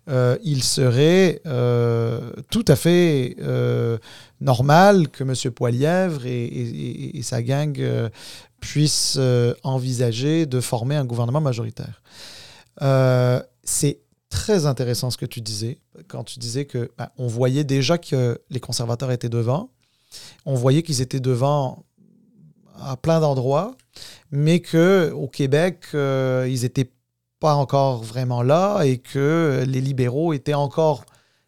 [0.09, 2.19] euh, il serait euh,
[2.51, 3.97] tout à fait euh,
[4.41, 5.33] normal que M.
[5.53, 7.73] Poilièvre et, et- et- et sa gang
[8.63, 12.01] puissent euh, envisager de former un gouvernement majoritaire.
[12.81, 13.99] Euh, c'est
[14.29, 18.41] très intéressant ce que tu disais, quand tu disais que ben, on voyait déjà que
[18.49, 19.69] les conservateurs étaient devant.
[20.45, 21.83] On voyait qu'ils étaient devant
[22.79, 23.75] à plein d'endroits,
[24.31, 26.91] mais qu'au Québec, euh, ils n'étaient
[27.39, 31.03] pas encore vraiment là et que les libéraux étaient encore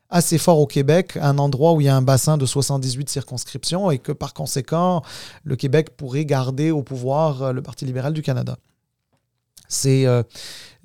[0.09, 3.91] assez forts au Québec, un endroit où il y a un bassin de 78 circonscriptions
[3.91, 5.01] et que par conséquent,
[5.43, 8.57] le Québec pourrait garder au pouvoir euh, le Parti libéral du Canada.
[9.67, 10.21] C'est euh,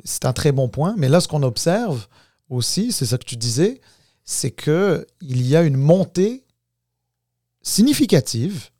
[0.04, 2.06] c'est un très bon point, mais là, ce qu'on observe
[2.48, 3.80] aussi, c'est ça que tu disais,
[4.24, 6.44] c'est qu'il y a une montée
[7.62, 8.70] significative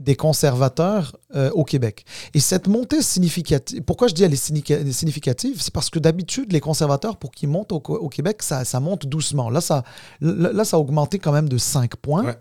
[0.00, 2.04] des conservateurs euh, au Québec.
[2.34, 6.60] Et cette montée significative, pourquoi je dis elle est significative, c'est parce que d'habitude, les
[6.60, 9.50] conservateurs, pour qu'ils montent au, Québec, ça, ça, monte doucement.
[9.50, 9.84] Là ça,
[10.20, 12.34] là, ça a augmenté quand même de 5 points.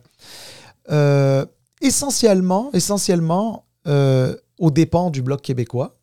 [0.90, 1.46] Euh,
[1.82, 5.98] essentiellement, essentiellement euh, aux dépens du Bloc québécois.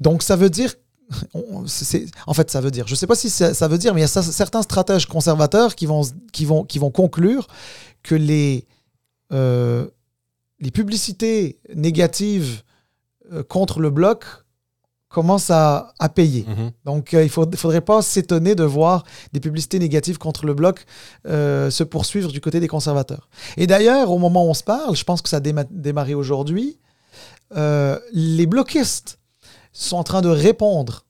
[0.00, 0.74] Donc ça veut dire
[2.26, 4.04] en fait, ça veut dire, je ne sais pas si ça, veut dire, mais il
[4.04, 6.02] y a certains stratèges conservateurs qui vont,
[6.32, 7.48] qui vont, qui vont conclure
[8.02, 8.66] que les,
[9.32, 9.86] euh,
[10.62, 12.62] les publicités négatives
[13.32, 14.24] euh, contre le bloc
[15.08, 16.46] commencent à, à payer.
[16.48, 16.70] Mhm.
[16.86, 19.04] Donc, euh, il ne faudrait pas s'étonner de voir
[19.34, 20.86] des publicités négatives contre le bloc
[21.26, 23.28] se poursuivre du côté des conservateurs.
[23.58, 26.78] Et d'ailleurs, au moment où on se parle, je pense que ça a démarré aujourd'hui,
[27.54, 29.18] les bloquistes
[29.72, 31.04] sont en train de répondre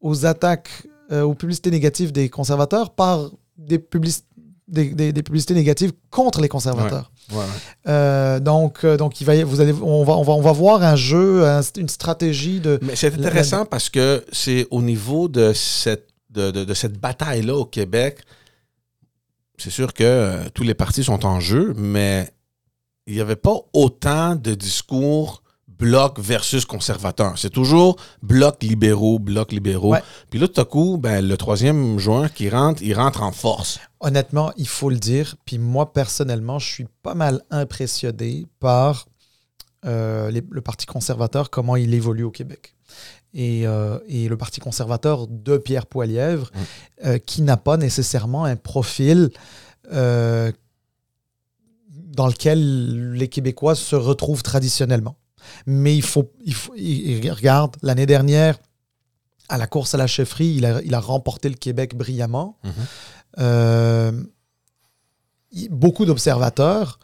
[0.00, 4.26] aux attaques, aux publicités négatives des conservateurs par des publicités
[4.68, 7.10] des, publicités négatives contre les conservateurs.
[8.40, 10.96] Donc, euh, donc il va, vous allez, on, va, on, va, on va voir un
[10.96, 11.44] jeu,
[11.76, 12.78] une stratégie de.
[12.82, 17.64] Mais c'est intéressant parce que c'est au niveau de cette, de, de, cette bataille-là au
[17.64, 18.18] Québec,
[19.56, 22.30] c'est sûr que euh, tous les partis sont en jeu, mais
[23.06, 25.43] il n'y avait pas autant de discours
[25.78, 27.38] bloc versus conservateur.
[27.38, 29.94] C'est toujours bloc libéraux, bloc libéraux.
[30.30, 33.80] Puis là, tout à coup, ben, le troisième joueur qui rentre, il rentre en force.
[34.00, 35.36] Honnêtement, il faut le dire.
[35.44, 39.06] Puis moi, personnellement, je suis pas mal impressionné par
[39.84, 42.74] euh, le Parti conservateur, comment il évolue au Québec.
[43.34, 47.06] Et, euh, le Parti conservateur de Pierre Poilièvre, mm.
[47.06, 49.30] euh, qui n'a pas nécessairement un profil
[49.90, 50.52] dans
[52.28, 55.16] lequel les Québécois se retrouvent traditionnellement.
[55.66, 58.58] Mais il faut, il faut regarde, l'année dernière,
[59.48, 62.56] à la course à la chefferie, il a, il a remporté le Québec brillamment.
[62.64, 62.72] Mhm.
[63.38, 64.12] Euh,
[65.70, 66.98] beaucoup d'observateurs,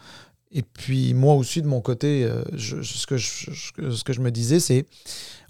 [0.53, 4.31] et puis moi aussi de mon côté, euh, ce, que je, ce que je me
[4.31, 4.87] disais, c'est,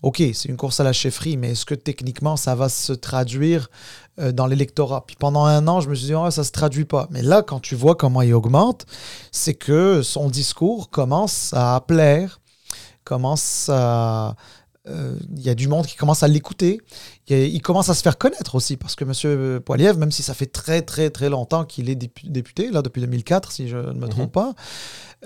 [0.02, 3.70] OK, c'est une course à la chefferie, mais est-ce que techniquement ça va se traduire
[4.18, 5.04] euh, dans l'électorat?
[5.06, 7.06] Puis pendant un an, je me suis dit, oh, ça ne se traduit pas.
[7.10, 8.86] Mais là, quand tu vois comment il augmente,
[9.32, 12.39] c'est que son discours commence à plaire
[13.10, 14.36] commence à.
[14.88, 16.80] Euh, il y a du monde qui commence à l'écouter.
[17.28, 19.60] Il, commence à se faire connaître aussi, parce que M.
[19.60, 23.52] Poiliev, même si ça fait très très très longtemps qu'il est député, là depuis 2004,
[23.52, 24.42] si je ne me trompe mhm.
[24.42, 24.54] pas,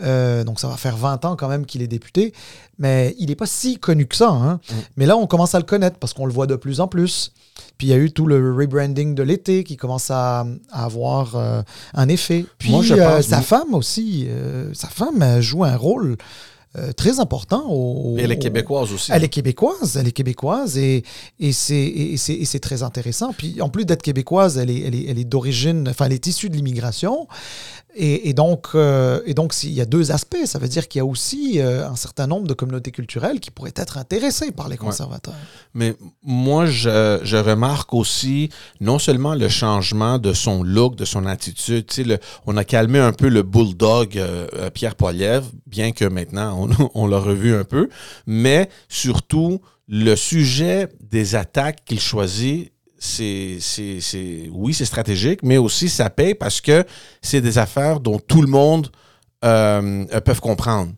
[0.03, 2.35] euh, donc ça va faire 20 ans quand même qu'il est député,
[2.79, 4.31] mais il n'est pas si connu que ça.
[4.31, 4.61] Hein.
[4.71, 4.77] Mhm.
[4.97, 7.33] Mais là, on commence à le connaître, parce qu'on le voit de plus en plus.
[7.79, 11.63] Puis il y a eu tout le rebranding de l'été qui commence à, avoir euh,
[11.95, 12.45] un effet.
[12.59, 14.27] Puis Moi, je sa femme aussi,
[14.73, 16.17] sa femme joue un rôle
[16.77, 17.67] euh, très important.
[17.69, 19.13] Au, et elle est québécoise aussi.
[19.13, 21.05] Elle est québécoise, elle est québécoise et,
[21.39, 23.33] et c'est très intéressant.
[23.33, 26.27] Puis en plus d'être québécoise, elle est, elle est, elle est d'origine, enfin elle est
[26.27, 27.29] issue de l'immigration.
[27.97, 30.45] Et, donc, euh, et donc il y a deux aspects.
[30.47, 33.51] Ça veut dire qu'il y a aussi euh, un certain nombre de communautés culturelles qui
[33.51, 35.35] pourraient être intéressées par les conservateurs.
[35.75, 38.49] Mais moi, je, je, remarque aussi
[38.81, 41.87] non seulement le changement de son look, de son attitude.
[41.99, 46.91] Le, on a calmé un peu le bulldog euh, Pierre Poilievre, bien que maintenant on,
[46.95, 47.89] on l'a revu un peu,
[48.27, 52.74] mais surtout le sujet des attaques qu'il choisit
[53.05, 56.85] c'est, c'est, oui, c'est stratégique, mais aussi ça paye parce que
[57.21, 58.91] c'est des affaires dont tout le monde
[59.45, 60.93] euh, peut comprendre.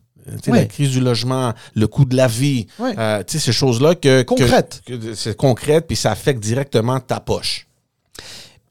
[0.47, 4.23] La crise du logement, le coût de la vie, euh, ces choses-là que...
[4.23, 4.83] Concrètes.
[5.15, 7.66] c'est concrète, puis ça affecte directement ta poche.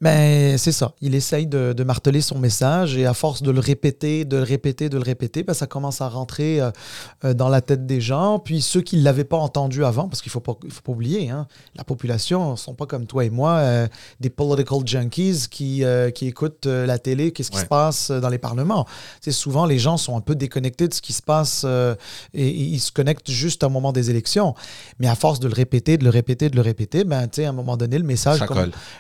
[0.02, 0.94] Mais c'est ça.
[1.02, 4.90] Il essaye de, marteler son message et à force de le répéter, de le répéter,
[4.90, 6.72] de le répéter, ben, ça commence à rentrer euh,
[7.24, 8.40] euh, dans la tête des gens.
[8.40, 10.92] Puis ceux qui ne l'avaient pas entendu avant, parce qu'il ne faut pas, faut pas
[10.92, 13.88] oublier, hein, la population ne sont pas comme toi et moi, euh,
[14.20, 15.84] des political junkies qui,
[16.16, 18.86] qui écoutent la télé, qu'est-ce qui se passe dans les parlements.
[19.22, 21.66] C'est souvent, les gens sont un peu déconnectés de ce qui se passe
[22.34, 24.56] et, ils se connectent juste au moment des élections.
[25.00, 27.52] Mais à force de le répéter, de le répéter, de le répéter, ben, à un
[27.52, 28.40] moment donné, le message,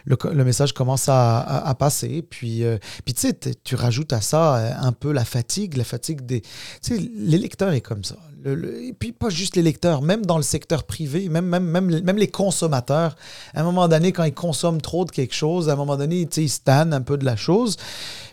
[0.05, 2.21] le, le message commence commence à, passer.
[2.21, 3.33] Puis, euh, puis tu sais,
[3.63, 6.41] tu rajoutes à ça euh, un peu la fatigue, la fatigue des...
[6.41, 6.49] Tu
[6.81, 8.15] sais, l'électeur est comme ça.
[8.45, 12.27] et puis pas juste l'électeur, même dans le secteur privé, même, même, même, même les
[12.27, 13.15] consommateurs,
[13.55, 16.27] à un moment donné, quand ils consomment trop de quelque chose, à un moment donné,
[16.27, 17.77] tu sais, ils stannent un peu de la chose.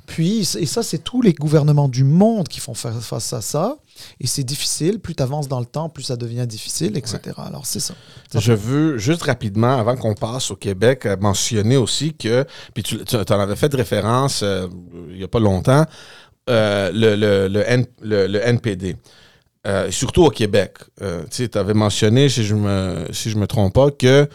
[0.07, 3.77] Puis, et ça, c'est tous les gouvernements du monde qui font face à ça.
[4.21, 4.99] Et c'est difficile.
[4.99, 7.21] Plus tu avances dans le temps, plus ça devient difficile, etc.
[7.37, 7.95] Alors, c'est ça.
[8.35, 12.45] Je veux juste rapidement, avant qu'on passe au Québec, mentionner aussi que,
[12.75, 14.67] puis tu, en avais fait référence euh,
[15.11, 15.85] il n'y a pas longtemps,
[16.51, 18.97] euh, le, le, le, NPD.
[19.67, 20.79] Euh, surtout au Québec.
[21.31, 24.29] tu avais mentionné, si je me, si je me trompe pas, que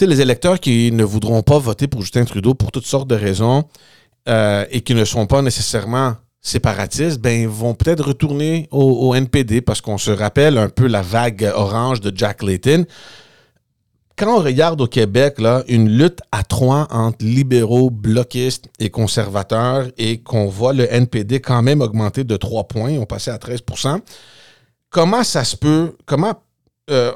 [0.00, 3.64] les électeurs qui ne voudront pas voter pour Justin Trudeau pour toutes sortes de raisons
[4.28, 9.98] et qui ne sont pas nécessairement séparatistes, ben, vont peut-être retourner au, NPD parce qu'on
[9.98, 12.84] se rappelle un peu la vague orange de Jack Layton.
[14.16, 19.86] Quand on regarde au Québec là, une lutte à trois entre libéraux, bloquistes et conservateurs
[19.96, 24.00] et qu'on voit le NPD quand même augmenter de trois points, on passait à 13%
[24.90, 26.34] comment ça se peut, comment,
[26.90, 27.12] euh,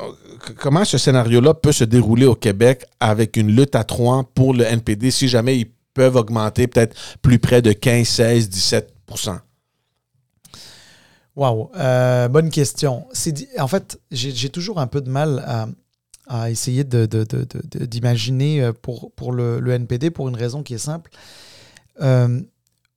[0.59, 4.65] comment ce scénario-là peut se dérouler au Québec avec une lutte à trois pour le
[4.65, 9.41] NPD si jamais ils peuvent augmenter peut-être plus près de 15, 16, 17%
[11.35, 13.07] Wow, euh, bonne question.
[13.59, 15.43] En fait, j'ai toujours un peu de mal
[16.27, 21.11] à, essayer d'imaginer de, pour, le, NPD pour une raison qui est simple.
[22.01, 22.41] Euh,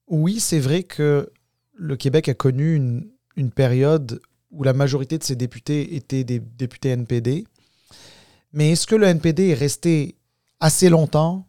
[0.08, 1.32] oui, c'est vrai que
[1.74, 4.22] le Québec a connu une, période
[4.52, 7.46] où la majorité de ses députés étaient des députés NPD.
[8.54, 10.16] Mais est-ce que le NPD est resté
[10.60, 11.48] assez longtemps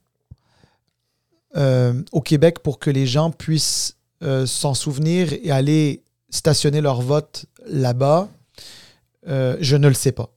[1.57, 7.01] euh, au Québec pour que les gens puissent euh, s'en souvenir et aller stationner leur
[7.01, 8.29] vote là-bas,
[9.29, 10.33] euh, je ne le sais pas.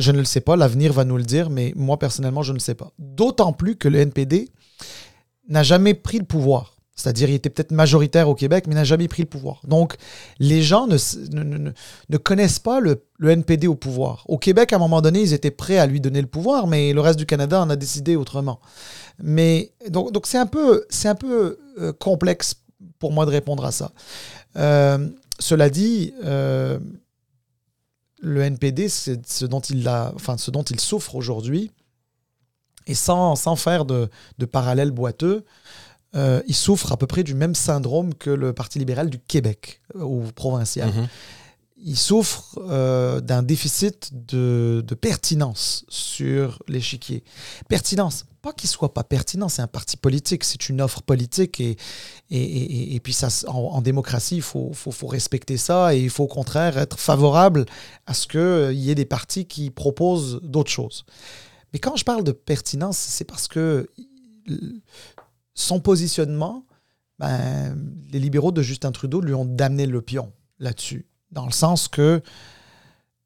[0.00, 2.58] Je ne le sais pas, l'avenir va nous le dire, mais moi personnellement, je ne
[2.58, 2.92] sais pas.
[2.98, 4.50] D'autant plus que le NPD
[5.48, 6.76] n'a jamais pris le pouvoir.
[6.94, 9.60] C'est-à-dire, il était peut-être majoritaire au Québec, mais n'a jamais pris le pouvoir.
[9.68, 9.96] Donc,
[10.38, 14.24] les gens ne, connaissent pas le, le, NPD au pouvoir.
[14.28, 16.94] Au Québec, à un moment donné, ils étaient prêts à lui donner le pouvoir, mais
[16.94, 18.60] le reste du Canada en a décidé autrement.
[19.18, 22.54] Mais donc, donc c'est un peu, c'est un peu euh, complexe
[22.98, 23.92] pour moi de répondre à ça.
[24.56, 25.08] Euh,
[25.38, 26.78] cela dit, euh,
[28.20, 31.70] le NPD, c'est ce dont il a, enfin, ce dont il souffre aujourd'hui,
[32.86, 34.08] et sans, sans faire de,
[34.38, 35.44] de parallèle boiteux,
[36.46, 40.22] il souffre à peu près du même syndrome que le Parti libéral du Québec, ou
[40.34, 40.88] provincial.
[40.88, 41.08] Mm-hmm
[41.86, 47.22] il souffre euh, d'un déficit de, pertinence sur l'échiquier.
[47.68, 51.76] Pertinence, pas qu'il soit pas pertinent, c'est un parti politique, c'est une offre politique et,
[52.30, 56.76] et, puis ça, en, démocratie, il faut, faut, respecter ça et il faut au contraire
[56.76, 57.66] être favorable
[58.06, 61.04] à ce qu'il euh, y ait des partis qui proposent d'autres choses.
[61.72, 63.88] Mais quand je parle de pertinence, c'est parce que
[65.54, 66.66] son positionnement,
[67.20, 67.78] ben,
[68.10, 71.06] les libéraux de Justin Trudeau lui ont damné le pion là-dessus
[71.36, 72.22] dans le sens que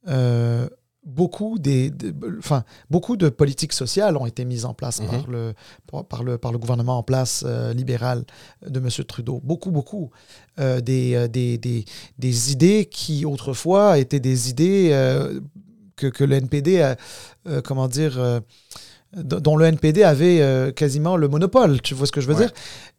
[0.08, 0.68] euh,
[1.04, 1.92] beaucoup, des,
[2.38, 5.32] enfin, beaucoup de politiques sociales ont été mises en place par, mhm.
[5.32, 5.54] le,
[6.08, 8.24] par, le, par le gouvernement en place euh, libéral
[8.66, 8.88] de M.
[9.06, 9.40] Trudeau.
[9.44, 10.10] Beaucoup, beaucoup.
[10.58, 11.84] Euh, des, des, des,
[12.18, 14.90] des, idées qui autrefois étaient des idées
[15.96, 16.94] que, que le NPD,
[17.64, 18.42] comment dire,
[19.14, 21.80] dont le NPD avait quasiment le monopole.
[21.80, 22.52] Tu vois ce que je veux dire?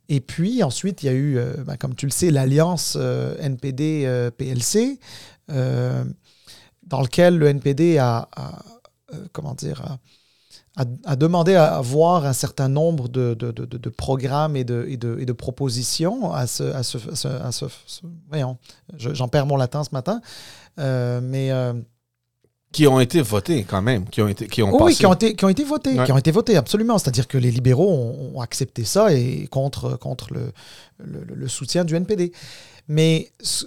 [0.10, 3.36] Et puis ensuite, il y a eu, euh, ben, comme tu le sais, l'alliance euh,
[3.40, 5.00] NPD-PLC,
[5.50, 6.04] euh,
[6.86, 8.28] dans lequel le NPD a,
[9.32, 9.98] comment dire,
[10.76, 16.34] a, demandé à voir un certain nombre de, programmes et de, et, et de, propositions
[16.34, 16.64] à ce...
[16.64, 16.98] À ce,
[17.28, 17.66] à ce,
[18.28, 18.58] voyons,
[18.98, 20.22] j'en perds mon latin ce matin,
[20.78, 21.52] mais
[22.72, 25.36] qui ont été votés quand même, qui ont été qui ont Oui, qui ont été
[25.36, 26.98] qui ont été votés, qui ont été votés absolument.
[26.98, 30.52] C'est-à-dire que les libéraux ont, accepté ça et contre contre le,
[30.98, 32.32] le, soutien du NPD.
[32.88, 33.66] Mais ce,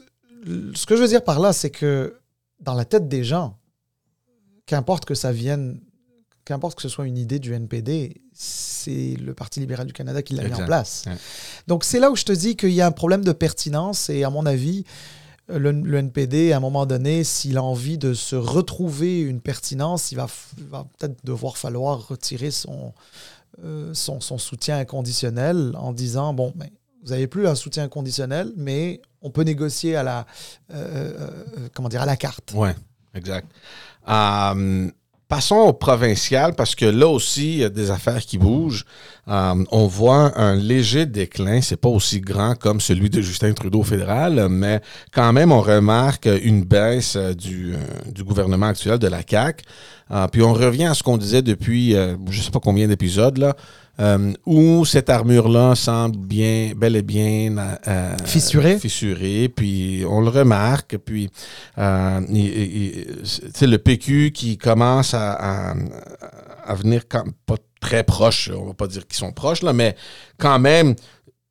[0.86, 2.18] que je veux dire par là, c'est que
[2.61, 3.57] dans la tête des gens,
[4.66, 5.80] qu'importe que ça vienne,
[6.44, 10.34] qu'importe que ce soit une idée du NPD, c'est le Parti libéral du Canada qui
[10.34, 11.05] l'a mis en place.
[11.66, 14.24] Donc c'est là où je te dis qu'il y a un problème de pertinence et
[14.24, 14.84] à mon avis,
[15.49, 20.16] le, NPD, à un moment donné, s'il a envie de se retrouver une pertinence, il
[20.16, 20.26] va,
[20.99, 22.92] peut-être devoir falloir retirer son,
[23.62, 26.68] euh, son, soutien inconditionnel en disant, bon, ben,
[27.03, 30.26] vous n'avez plus un soutien inconditionnel, mais on peut négocier à la,
[30.72, 32.53] euh, euh, comment dire, à la carte.
[32.55, 32.70] Oui,
[33.14, 33.47] exact.
[35.27, 38.85] Passons au provincial parce que là aussi, il y a des affaires qui bougent.
[39.29, 41.62] Euh, on voit un léger déclin.
[41.62, 46.29] C'est pas aussi grand comme celui de Justin Trudeau fédéral, mais quand même, on remarque
[46.43, 47.79] une baisse euh, du, euh,
[48.12, 49.64] du gouvernement actuel de la CAQ.
[50.31, 51.97] puis on revient à ce qu'on disait depuis,
[52.29, 53.57] je sais pas combien d'épisodes, là,
[54.01, 58.78] euh, où cette armure-là semble bien, bel et bien euh, fissurée.
[58.78, 59.49] fissurée.
[59.49, 60.97] Puis on le remarque.
[60.99, 61.30] Puis
[61.78, 62.20] euh,
[63.24, 65.74] c'est le PQ qui commence à,
[66.64, 68.51] à, venir pas très proche.
[68.53, 69.95] On va pas dire qu'ils sont proches là, mais
[70.38, 70.97] quand même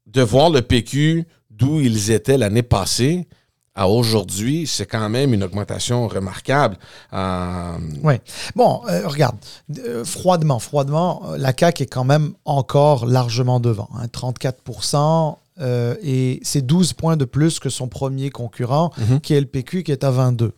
[0.08, 3.28] de voir le PQ d'où ils étaient l'année passée
[3.76, 6.78] à aujourd'hui, c'est quand même une augmentation remarquable.
[7.14, 8.16] Euh, Oui.
[8.56, 9.36] Bon, euh, regarde,
[9.80, 13.90] euh, froidement, froidement, euh, la CAQ est quand même encore largement devant.
[13.98, 19.22] hein, 34% euh, et c'est 12 points de plus que son premier concurrent, Mhm.
[19.22, 20.54] qui est le PQ, qui est à 22.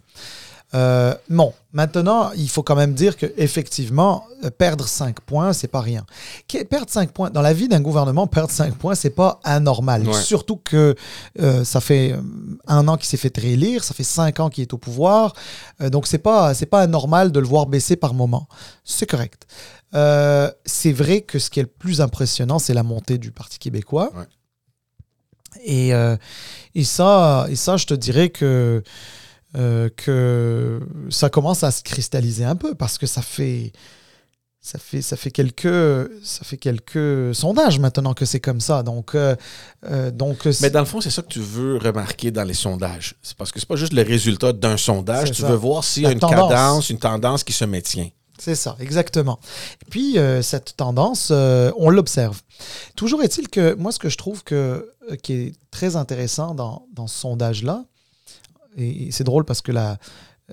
[0.73, 5.67] Euh, bon, maintenant, il faut quand même dire que effectivement, euh, perdre 5 points, c'est
[5.67, 6.05] pas rien.
[6.69, 10.07] Perdre 5 points, dans la vie d'un gouvernement, perdre 5 points, c'est pas anormal.
[10.07, 10.13] Ouais.
[10.13, 10.95] Surtout que
[11.39, 12.21] euh, ça fait euh,
[12.67, 15.33] un an qu'il s'est fait réélire, ça fait 5 ans qu'il est au pouvoir,
[15.81, 18.47] euh, donc c'est pas, pas anormal de le voir baisser par moment.
[18.83, 19.45] C'est correct.
[19.93, 24.11] C'est vrai que ce qui est le plus impressionnant, c'est la montée du Parti québécois.
[24.13, 24.25] Ouais.
[25.63, 25.91] Et,
[26.75, 28.83] et, ça, et ça, je te dirais que,
[29.55, 30.79] euh, que
[31.09, 33.71] ça commence à se cristalliser un peu parce que ça fait,
[34.61, 38.83] ça fait, ça fait, quelques, ça fait quelques sondages maintenant que c'est comme ça.
[38.83, 39.35] Donc, euh,
[39.85, 43.15] euh, donc Mais dans le fond, c'est ça que tu veux remarquer dans les sondages.
[43.21, 45.31] C'est parce que c'est pas juste le résultat d'un sondage.
[45.31, 45.47] Tu ça.
[45.47, 46.49] veux voir s'il y a une tendance.
[46.49, 48.09] cadence, une tendance qui se maintient.
[48.37, 49.39] C'est ça, exactement.
[49.81, 52.41] Et puis, euh, cette tendance, euh, on l'observe.
[52.95, 54.91] Toujours est-il que moi, ce que je trouve que,
[55.23, 57.85] qui est très intéressant dans, dans ce sondage-là,
[58.75, 59.97] et, et c'est drôle parce que la,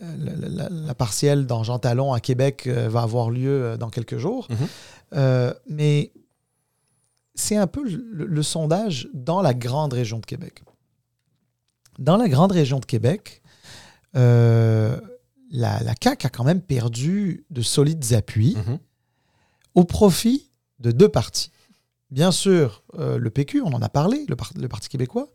[0.00, 3.90] la, la- la partielle dans Jean Talon à Québec euh, va avoir lieu euh, dans
[3.90, 4.56] quelques jours, Mhm.
[5.14, 6.10] Euh, mais
[7.34, 10.62] c'est un peu le, le sondage dans la grande région de Québec.
[11.98, 13.42] Dans la grande région de Québec,
[14.14, 18.78] la, la CAQ a quand même perdu de solides appuis Mhm.
[19.74, 20.50] au profit
[20.80, 21.50] de deux partis.
[22.12, 25.28] Bien sûr, euh, le PQ, on en a parlé, le, par- le Parti québécois,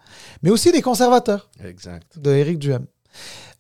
[0.44, 2.18] mais aussi des conservateurs Exact.
[2.20, 2.86] de Éric Duhem.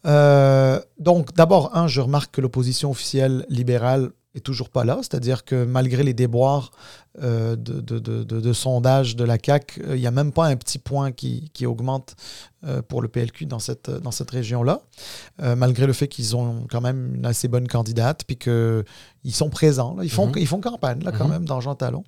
[0.05, 5.43] Euh, donc, d'abord, un, je remarque que l'opposition officielle libérale est toujours pas là, c'est-à-dire
[5.45, 6.69] que malgré les déboires
[7.23, 10.45] euh, de, de, de, de- de sondage de la CAQ, il n'y a même pas
[10.45, 12.15] un petit point qui, qui augmente
[12.87, 14.81] pour le PLQ dans cette, dans cette région-là,
[15.55, 18.83] malgré le fait qu'ils ont quand même une assez bonne candidate, puis qu'ils
[19.33, 20.03] sont présents, là.
[20.03, 21.31] Ils, font, ils font campagne là, quand Mhm.
[21.31, 22.03] même dans Jean Talon.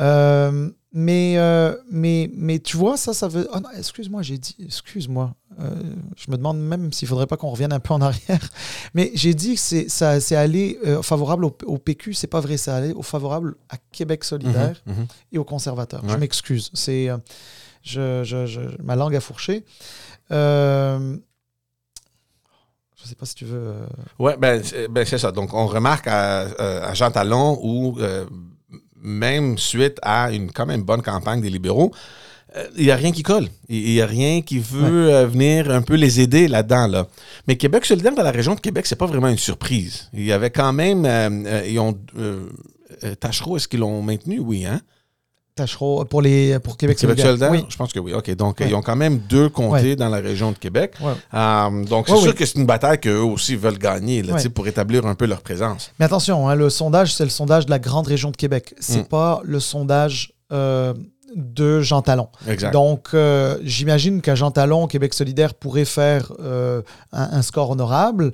[0.00, 3.46] Euh, mais, euh, mais, mais tu vois, ça, ça veut.
[3.52, 4.56] Oh non, excuse-moi, j'ai dit.
[4.64, 5.34] Excuse-moi.
[5.60, 5.70] Euh,
[6.16, 8.48] je me demande même s'il faudrait pas qu'on revienne un peu en arrière.
[8.94, 12.14] Mais j'ai dit que c'est, ça, c'est allé euh, favorable au, au PQ.
[12.14, 15.06] C'est pas vrai, c'est allé au favorable à Québec solidaire Mhm, mhm.
[15.32, 16.02] et aux conservateurs.
[16.08, 16.70] Je m'excuse.
[16.74, 17.08] C'est,
[17.82, 19.64] je, je- je- ma langue a fourché.
[20.30, 21.18] Je
[23.04, 23.74] sais pas si tu veux.
[24.18, 25.30] Ouais, ben, c'est ben, c'est ça.
[25.32, 26.40] Donc, on remarque à,
[26.88, 28.26] à Jean Talon où, euh,
[29.02, 31.92] même suite à une quand même bonne campagne des libéraux,
[32.56, 33.48] euh, il n'y a rien qui colle.
[33.68, 36.86] Il n'y a rien qui veut euh, venir un peu les aider là-dedans.
[36.86, 37.06] Là.
[37.46, 40.08] Mais Québec solidaire dans la région de Québec, c'est pas vraiment une surprise.
[40.14, 41.04] Il y avait quand même.
[41.04, 41.98] euh, ils ont.
[42.18, 42.48] Euh,
[43.20, 44.40] Tachereau, est-ce qu'ils l'ont maintenu?
[44.40, 44.80] Oui, hein?
[45.58, 47.50] Tachereau pour les pour Québec, solidaire.
[47.50, 47.64] Oui.
[47.68, 48.14] Je pense que oui.
[48.14, 48.30] OK.
[48.34, 48.68] Donc, Ouais.
[48.68, 49.96] ils ont quand même deux comtés Ouais.
[49.96, 50.94] dans la région de Québec.
[51.00, 51.12] Ouais.
[51.34, 52.34] Euh, donc, c'est sûr oui.
[52.34, 55.92] que c'est une bataille qu'eux aussi veulent gagner là, pour établir un peu leur présence.
[55.98, 58.74] Mais attention, hein, le sondage, c'est le sondage de la grande région de Québec.
[58.80, 59.08] C'est Mm.
[59.08, 60.94] pas le sondage euh,
[61.36, 62.28] de Jean Talon.
[62.48, 62.72] Exact.
[62.72, 68.32] Donc, euh, j'imagine qu'à Jean Talon, Québec solidaire pourrait faire euh, un, un score honorable.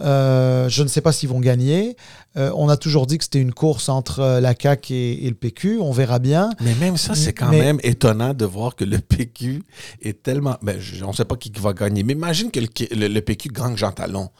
[0.00, 1.96] Euh, je ne sais pas s'ils vont gagner.
[2.36, 5.78] On a toujours dit que c'était une course entre la CAQ et, et le PQ.
[5.80, 6.50] On verra bien.
[6.60, 9.62] Mais même ça, c'est quand Mais- même étonnant de voir que le PQ
[10.02, 10.56] est tellement.
[10.60, 12.02] Ben, je- on ne sait pas qui va gagner.
[12.02, 12.66] Mais imagine que le,
[12.96, 14.30] le- le PQ gagne Jean Talon.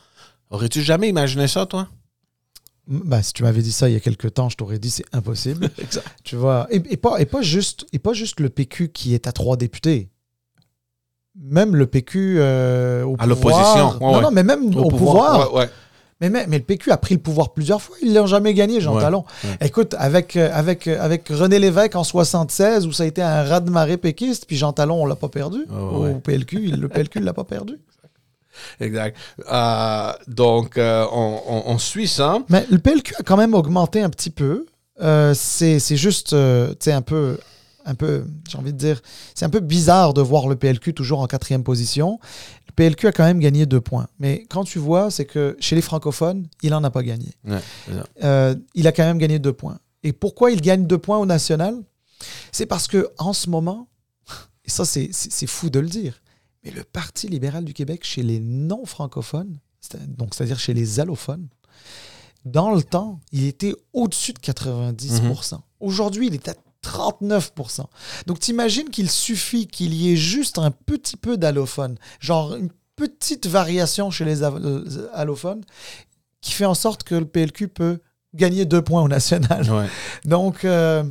[0.51, 1.87] Aurais-tu jamais imaginé ça, toi?
[2.87, 5.05] Bah, si tu m'avais dit ça il y a quelques temps, je t'aurais dit c'est
[5.13, 5.71] impossible.
[5.79, 6.07] Exact.
[6.23, 6.67] tu vois.
[6.71, 9.57] Et, et pas, et, pas juste, et pas juste le PQ qui est à trois
[9.57, 10.11] députés.
[11.41, 14.23] Même le PQ euh, au À l'opposition, ouais, non, ouais.
[14.23, 15.53] non, mais même au, pouvoir.
[15.53, 15.69] Ouais.
[16.21, 17.97] Mais, mais, mais le PQ a pris le pouvoir plusieurs fois.
[18.01, 19.25] Ils l'ont jamais gagné, Jean Talon.
[19.61, 23.43] Écoute, avec, euh, avec, euh, avec René Lévesque en 76, où ça a été un
[23.43, 25.67] raz-de-marée péquiste, puis Jean Talon, on l'a pas perdu.
[25.73, 26.15] Au.
[26.23, 27.81] PLQ, il- le PLQ ne l'a pas perdu.
[28.81, 29.17] Exact.
[29.51, 32.39] Euh, donc, euh, on, on- on suit ça.
[32.49, 34.67] Mais le PLQ a quand même augmenté un petit peu.
[35.03, 37.39] Euh, c'est juste, euh, tu sais, un peu,
[37.85, 39.01] un peu, j'ai envie de dire,
[39.35, 42.19] c'est un peu bizarre de voir le PLQ toujours en quatrième position.
[42.69, 44.07] Le PLQ a quand même gagné deux points.
[44.19, 47.29] Mais quand tu vois, c'est que chez les francophones, il n'en a pas gagné.
[47.45, 47.59] Ouais.
[48.23, 49.79] Euh, il a quand même gagné deux points.
[50.03, 51.77] Et pourquoi il gagne deux points au national?
[52.53, 53.89] C'est parce que en ce moment,
[54.65, 55.11] et ça c'est
[55.47, 56.21] fou de le dire,
[56.65, 59.59] mais le Parti libéral du Québec chez les non-francophones,
[60.09, 61.49] donc c'est-à-dire chez les allophones,
[62.45, 65.59] dans le temps, il était au-dessus de 90%.
[65.81, 66.55] Aujourd'hui, il est à
[66.85, 67.85] 39%.
[68.27, 73.47] Donc t'imagines qu'il suffit qu'il y ait juste un petit peu d'allophones, genre une petite
[73.47, 75.65] variation chez les euh, allophones,
[76.41, 78.01] qui fait en sorte que le PLQ peut
[78.35, 79.71] gagner deux points au national.
[79.71, 79.87] Ouais.
[80.25, 81.05] Donc, euh,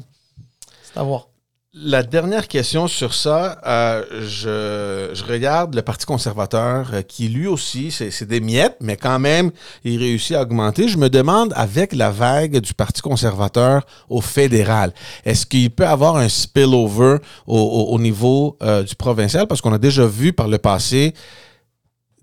[0.84, 1.30] c'est à voir.
[1.76, 7.90] La dernière question sur ça, euh, je, regarde le Parti conservateur euh, qui lui aussi,
[7.90, 9.50] c'est des miettes, mais quand même,
[9.84, 10.88] il réussit à augmenter.
[10.88, 14.94] Je me demande, avec la vague du Parti conservateur au fédéral,
[15.26, 17.18] est-ce qu'il peut avoir un spillover
[17.48, 19.48] au, au, niveau euh, du provincial?
[19.48, 21.16] Parce qu'on a déjà vu par le passé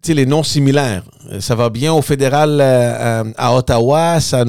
[0.09, 1.05] les noms similaires.
[1.41, 4.45] Ça va bien au fédéral euh, euh, à Ottawa, ça,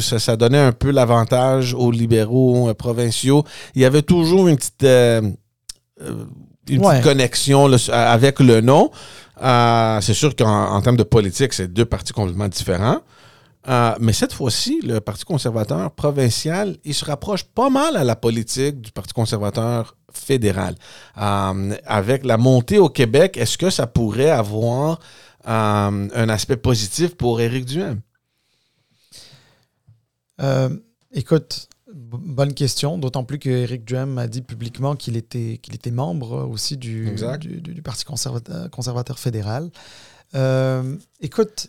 [0.00, 3.44] ça, donnait un peu l'avantage aux libéraux euh, provinciaux.
[3.74, 4.86] Il y avait toujours une petite,
[6.68, 8.90] une connexion avec le nom.
[10.00, 13.00] c'est sûr qu'en termes de politique, c'est deux partis complètement différents.
[14.00, 18.80] mais cette fois-ci, le Parti conservateur provincial, il se rapproche pas mal à la politique
[18.80, 20.74] du Parti conservateur fédéral.
[21.18, 25.00] Euh, avec la montée au Québec, est-ce que ça pourrait avoir
[25.46, 28.00] euh, un aspect positif pour Éric Duhem?
[30.40, 30.70] Euh,
[31.12, 35.90] écoute, bonne question, d'autant plus que Éric Duhem a dit publiquement qu'il était, qu'il était
[35.90, 39.70] membre aussi du, du, Parti conservateur, conservateur fédéral.
[41.20, 41.68] écoute,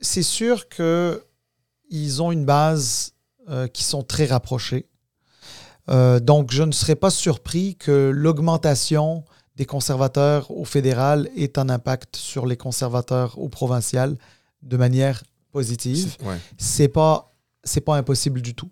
[0.00, 3.14] c'est sûr qu'ils ont une base
[3.72, 4.89] qui sont très rapprochés.
[5.90, 9.24] Euh, donc, je ne serais pas surpris que l'augmentation
[9.56, 14.16] des conservateurs au fédéral ait un impact sur les conservateurs au provincial
[14.62, 15.22] de manière
[15.52, 16.16] positive.
[16.56, 18.70] C'est pas c'est pas impossible du tout.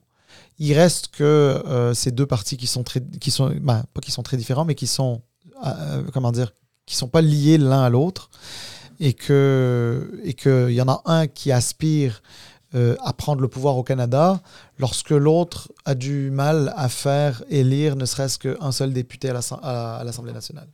[0.59, 4.11] Il reste que euh, ces deux partis qui sont très qui sont ben, pas qui
[4.11, 5.23] sont très différents mais qui sont
[5.66, 6.53] euh, comment dire
[6.87, 8.31] qui sont pas liés l'un à l'autre
[8.99, 12.23] et que et que il y en a un qui aspire
[12.75, 14.41] euh, à prendre le pouvoir au Canada
[14.79, 20.33] lorsque l'autre a du mal à faire élire ne serait-ce qu'un seul député à l'Assemblée
[20.33, 20.69] nationale.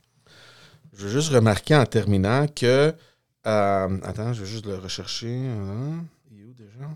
[0.93, 2.93] Je veux juste remarquer en terminant que...
[3.47, 5.47] Euh, attends, je vais juste le rechercher.
[5.47, 6.03] Hein.
[6.31, 6.89] Il est où déjà?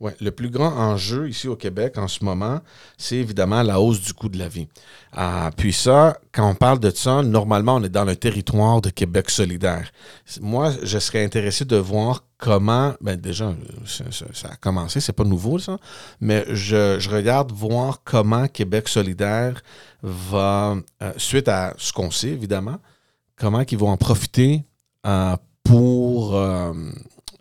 [0.00, 2.60] Ouais, le plus grand enjeu ici au Québec en ce moment,
[2.96, 4.66] c'est évidemment la hausse du coût de la vie.
[5.12, 8.88] Ah, puis ça, quand on parle de ça, normalement, on est dans le territoire de
[8.88, 9.92] Québec solidaire.
[10.40, 15.58] Moi, je serais intéressé de voir comment, ben déjà, ça, a commencé, c'est pas nouveau
[15.58, 15.76] ça,
[16.18, 19.62] mais je, regarde voir comment Québec solidaire
[20.02, 22.78] va, euh, suite à ce qu'on sait évidemment,
[23.36, 24.64] comment ils vont en profiter
[25.06, 26.34] euh, pour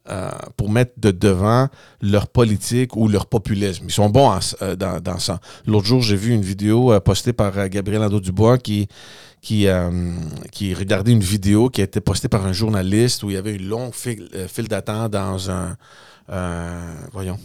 [0.10, 1.68] euh, pour mettre de devant
[2.02, 3.86] leur politique ou leur populisme.
[3.88, 5.40] Ils sont bons euh, dans, ça.
[5.68, 8.88] L'autre jour, j'ai vu une vidéo euh, postée par Gabriel Nadeau-Dubois qui,
[9.42, 9.68] qui,
[10.52, 13.56] qui regardait une vidéo qui a été postée par un journaliste où il y avait
[13.56, 14.28] une longue file,
[14.68, 15.78] d'attente dans un...
[17.12, 17.38] voyons.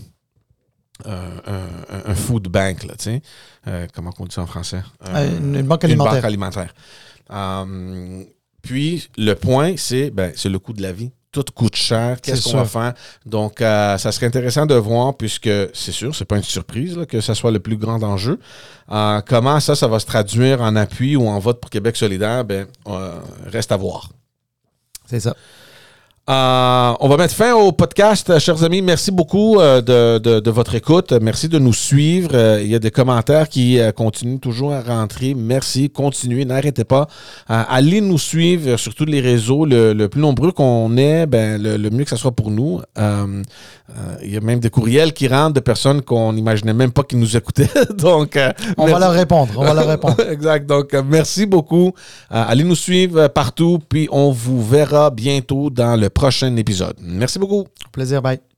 [1.05, 3.21] un, food bank, là, tu
[3.67, 3.89] sais.
[3.95, 4.83] comment on dit ça en français?
[5.03, 6.15] une, banque alimentaire.
[6.15, 6.75] Une banque alimentaire.
[8.62, 12.20] puis, le point, c'est ben, le coût de la vie tout coûte cher.
[12.22, 12.95] Qu'est-ce qu'on va faire?
[13.26, 17.20] Donc, euh, ça serait intéressant de voir, puisque c'est sûr, c'est pas une surprise que
[17.20, 18.39] ce soit le plus grand enjeu.
[18.91, 22.45] Euh, comment ça, ça va se traduire en appui ou en vote pour Québec solidaire?
[22.45, 24.11] Ben, euh, reste à voir.
[25.07, 25.35] C'est ça.
[26.31, 28.81] Euh, on va mettre fin au podcast, chers amis.
[28.81, 31.12] Merci beaucoup euh, de, votre écoute.
[31.12, 32.31] Merci de nous suivre.
[32.33, 35.35] Euh, il y a des commentaires qui continuent toujours à rentrer.
[35.35, 35.91] Merci.
[35.91, 36.47] Continuez.
[36.47, 37.09] N'arrêtez pas.
[37.47, 39.66] allez nous suivre sur tous les réseaux.
[39.66, 42.81] Le, plus nombreux qu'on est, ben, le, mieux que ce soit pour nous.
[44.22, 47.18] Il y a même des courriels qui rentrent de personnes qu'on n'imaginait même pas qu'ils
[47.18, 47.68] nous écoutaient.
[47.99, 48.39] Donc,
[48.76, 49.53] on va leur répondre.
[49.57, 50.20] On va leur répondre.
[50.30, 50.66] exact.
[50.66, 51.93] Donc, merci beaucoup.
[52.30, 53.78] allez nous suivre partout.
[53.89, 56.97] Puis, on vous verra bientôt dans le prochain épisode.
[57.01, 57.66] Merci beaucoup.
[57.93, 58.54] Plaisir, bye.